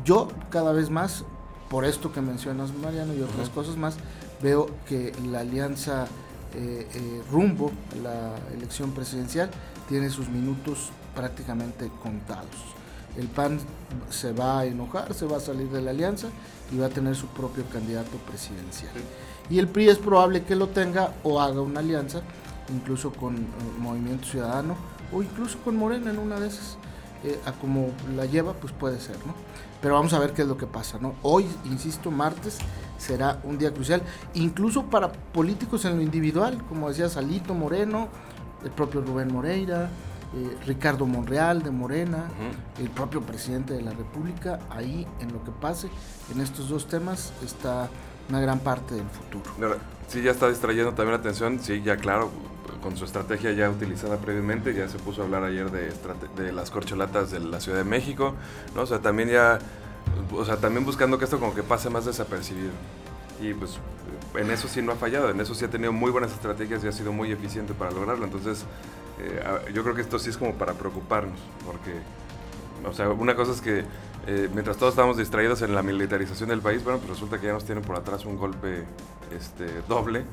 Yo 0.04 0.28
cada 0.50 0.72
vez 0.72 0.90
más, 0.90 1.24
por 1.68 1.84
esto 1.84 2.12
que 2.12 2.20
mencionas 2.20 2.72
Mariano 2.74 3.14
y 3.14 3.22
otras 3.22 3.48
cosas 3.50 3.76
más, 3.76 3.96
veo 4.42 4.68
que 4.88 5.12
la 5.30 5.40
alianza 5.40 6.06
eh, 6.54 6.88
eh, 6.92 7.22
rumbo 7.30 7.70
a 7.92 7.96
la 8.02 8.34
elección 8.56 8.90
presidencial 8.90 9.50
tiene 9.88 10.10
sus 10.10 10.28
minutos 10.28 10.90
prácticamente 11.14 11.90
contados. 12.02 12.74
El 13.16 13.26
PAN 13.26 13.58
se 14.08 14.32
va 14.32 14.60
a 14.60 14.64
enojar, 14.66 15.14
se 15.14 15.26
va 15.26 15.36
a 15.36 15.40
salir 15.40 15.68
de 15.68 15.82
la 15.82 15.90
alianza 15.90 16.28
y 16.72 16.78
va 16.78 16.86
a 16.86 16.90
tener 16.90 17.16
su 17.16 17.26
propio 17.28 17.64
candidato 17.66 18.16
presidencial. 18.28 18.92
Y 19.48 19.58
el 19.58 19.68
PRI 19.68 19.88
es 19.88 19.98
probable 19.98 20.44
que 20.44 20.54
lo 20.54 20.68
tenga 20.68 21.14
o 21.24 21.40
haga 21.40 21.60
una 21.60 21.80
alianza, 21.80 22.22
incluso 22.68 23.12
con 23.12 23.36
eh, 23.36 23.40
Movimiento 23.78 24.26
Ciudadano 24.26 24.76
o 25.12 25.22
incluso 25.22 25.58
con 25.58 25.76
Morena 25.76 26.10
en 26.10 26.18
una 26.18 26.38
de 26.38 26.48
esas. 26.48 26.76
Eh, 27.22 27.38
a 27.44 27.52
como 27.52 27.90
la 28.16 28.24
lleva, 28.24 28.54
pues 28.54 28.72
puede 28.72 28.98
ser, 28.98 29.16
¿no? 29.26 29.35
Pero 29.83 29.94
vamos 29.94 30.14
a 30.14 30.18
ver 30.18 30.33
qué 30.33 30.42
es 30.42 30.48
lo 30.48 30.56
que 30.56 30.66
pasa, 30.66 30.98
¿no? 30.98 31.14
Hoy, 31.22 31.46
insisto, 31.66 32.11
martes 32.11 32.59
será 32.96 33.40
un 33.44 33.59
día 33.59 33.72
crucial, 33.74 34.02
incluso 34.33 34.85
para 34.85 35.12
políticos 35.12 35.85
en 35.85 35.96
lo 35.96 36.02
individual, 36.02 36.62
como 36.68 36.88
decía 36.88 37.11
Salito 37.11 37.52
Moreno, 37.52 38.09
el 38.64 38.70
propio 38.70 39.02
Rubén 39.02 39.33
Moreira, 39.33 39.90
eh, 40.35 40.56
Ricardo 40.66 41.04
Monreal 41.06 41.62
de 41.62 41.70
Morena, 41.70 42.24
el 42.78 42.88
propio 42.88 43.20
presidente 43.20 43.74
de 43.74 43.83
la 43.83 43.90
República, 43.90 44.61
ahí 44.70 45.06
en 45.20 45.33
lo 45.33 45.44
que 45.44 45.50
pase, 45.50 45.90
en 46.33 46.40
estos 46.40 46.70
dos 46.70 46.87
temas 46.87 47.33
está 47.44 47.90
una 48.28 48.40
gran 48.40 48.61
parte 48.61 48.94
del 48.94 49.09
futuro. 49.09 49.76
Sí, 50.09 50.22
ya 50.22 50.33
está 50.33 50.48
distrayendo 50.48 50.92
también 50.92 51.12
la 51.12 51.18
atención, 51.18 51.61
sí, 51.61 51.83
ya 51.83 51.96
claro, 51.96 52.30
con 52.83 52.96
su 52.96 53.04
estrategia 53.04 53.52
ya 53.52 53.70
utilizada 53.70 54.16
previamente, 54.16 54.74
ya 54.74 54.88
se 54.88 54.98
puso 54.98 55.22
a 55.22 55.24
hablar 55.24 55.44
ayer 55.44 55.70
de, 55.70 55.92
de 56.37 56.52
las 56.52 56.70
corcholatas 56.70 57.30
de 57.30 57.40
la 57.40 57.61
Ciudad 57.61 57.78
de 57.78 57.85
México, 57.85 58.35
¿no? 58.74 58.83
O 58.83 58.87
sea, 58.87 58.98
también 59.00 59.28
ya, 59.28 59.59
o 60.33 60.44
sea, 60.44 60.56
también 60.56 60.85
buscando 60.85 61.18
que 61.18 61.24
esto 61.24 61.38
como 61.38 61.54
que 61.54 61.62
pase 61.62 61.90
más 61.90 62.06
desapercibido. 62.06 62.70
Y 63.40 63.54
pues 63.54 63.78
en 64.35 64.50
eso 64.50 64.68
sí 64.68 64.83
no 64.83 64.92
ha 64.92 64.96
fallado, 64.96 65.30
en 65.30 65.40
eso 65.40 65.54
sí 65.54 65.64
ha 65.64 65.70
tenido 65.70 65.92
muy 65.92 66.11
buenas 66.11 66.33
estrategias 66.33 66.85
y 66.85 66.88
ha 66.88 66.92
sido 66.92 67.12
muy 67.12 67.33
eficiente 67.33 67.72
para 67.72 67.90
lograrlo. 67.90 68.24
Entonces, 68.24 68.64
eh, 69.18 69.72
yo 69.72 69.83
creo 69.83 69.94
que 69.94 70.02
esto 70.02 70.18
sí 70.18 70.30
es 70.30 70.37
como 70.37 70.54
para 70.54 70.74
preocuparnos, 70.74 71.38
porque, 71.64 71.94
o 72.87 72.92
sea, 72.92 73.09
una 73.11 73.35
cosa 73.35 73.52
es 73.52 73.61
que 73.61 73.85
eh, 74.26 74.48
mientras 74.52 74.76
todos 74.76 74.92
estamos 74.92 75.16
distraídos 75.16 75.62
en 75.62 75.74
la 75.74 75.83
militarización 75.83 76.48
del 76.48 76.61
país, 76.61 76.85
bueno, 76.85 76.98
pues 76.98 77.11
resulta 77.11 77.38
que 77.38 77.46
ya 77.46 77.52
nos 77.52 77.64
tienen 77.64 77.85
por 77.85 77.96
atrás 77.96 78.24
un 78.24 78.37
golpe 78.37 78.85
este, 79.33 79.66
doble 79.88 80.24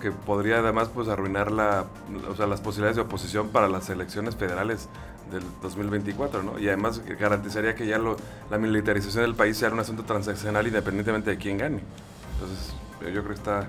que 0.00 0.10
podría 0.10 0.58
además 0.60 0.88
pues 0.88 1.08
arruinar 1.08 1.52
la, 1.52 1.84
o 2.28 2.34
sea, 2.34 2.46
las 2.46 2.60
posibilidades 2.60 2.96
de 2.96 3.02
oposición 3.02 3.50
para 3.50 3.68
las 3.68 3.90
elecciones 3.90 4.34
federales 4.34 4.88
del 5.30 5.42
2024, 5.62 6.42
¿no? 6.42 6.58
Y 6.58 6.68
además 6.68 7.02
garantizaría 7.20 7.74
que 7.74 7.86
ya 7.86 7.98
lo, 7.98 8.16
la 8.50 8.56
militarización 8.56 9.24
del 9.24 9.34
país 9.34 9.58
sea 9.58 9.70
un 9.70 9.80
asunto 9.80 10.04
transaccional 10.04 10.66
independientemente 10.66 11.30
de 11.30 11.36
quién 11.36 11.58
gane. 11.58 11.80
Entonces, 12.34 12.74
yo 13.00 13.22
creo 13.22 13.28
que 13.28 13.34
está 13.34 13.68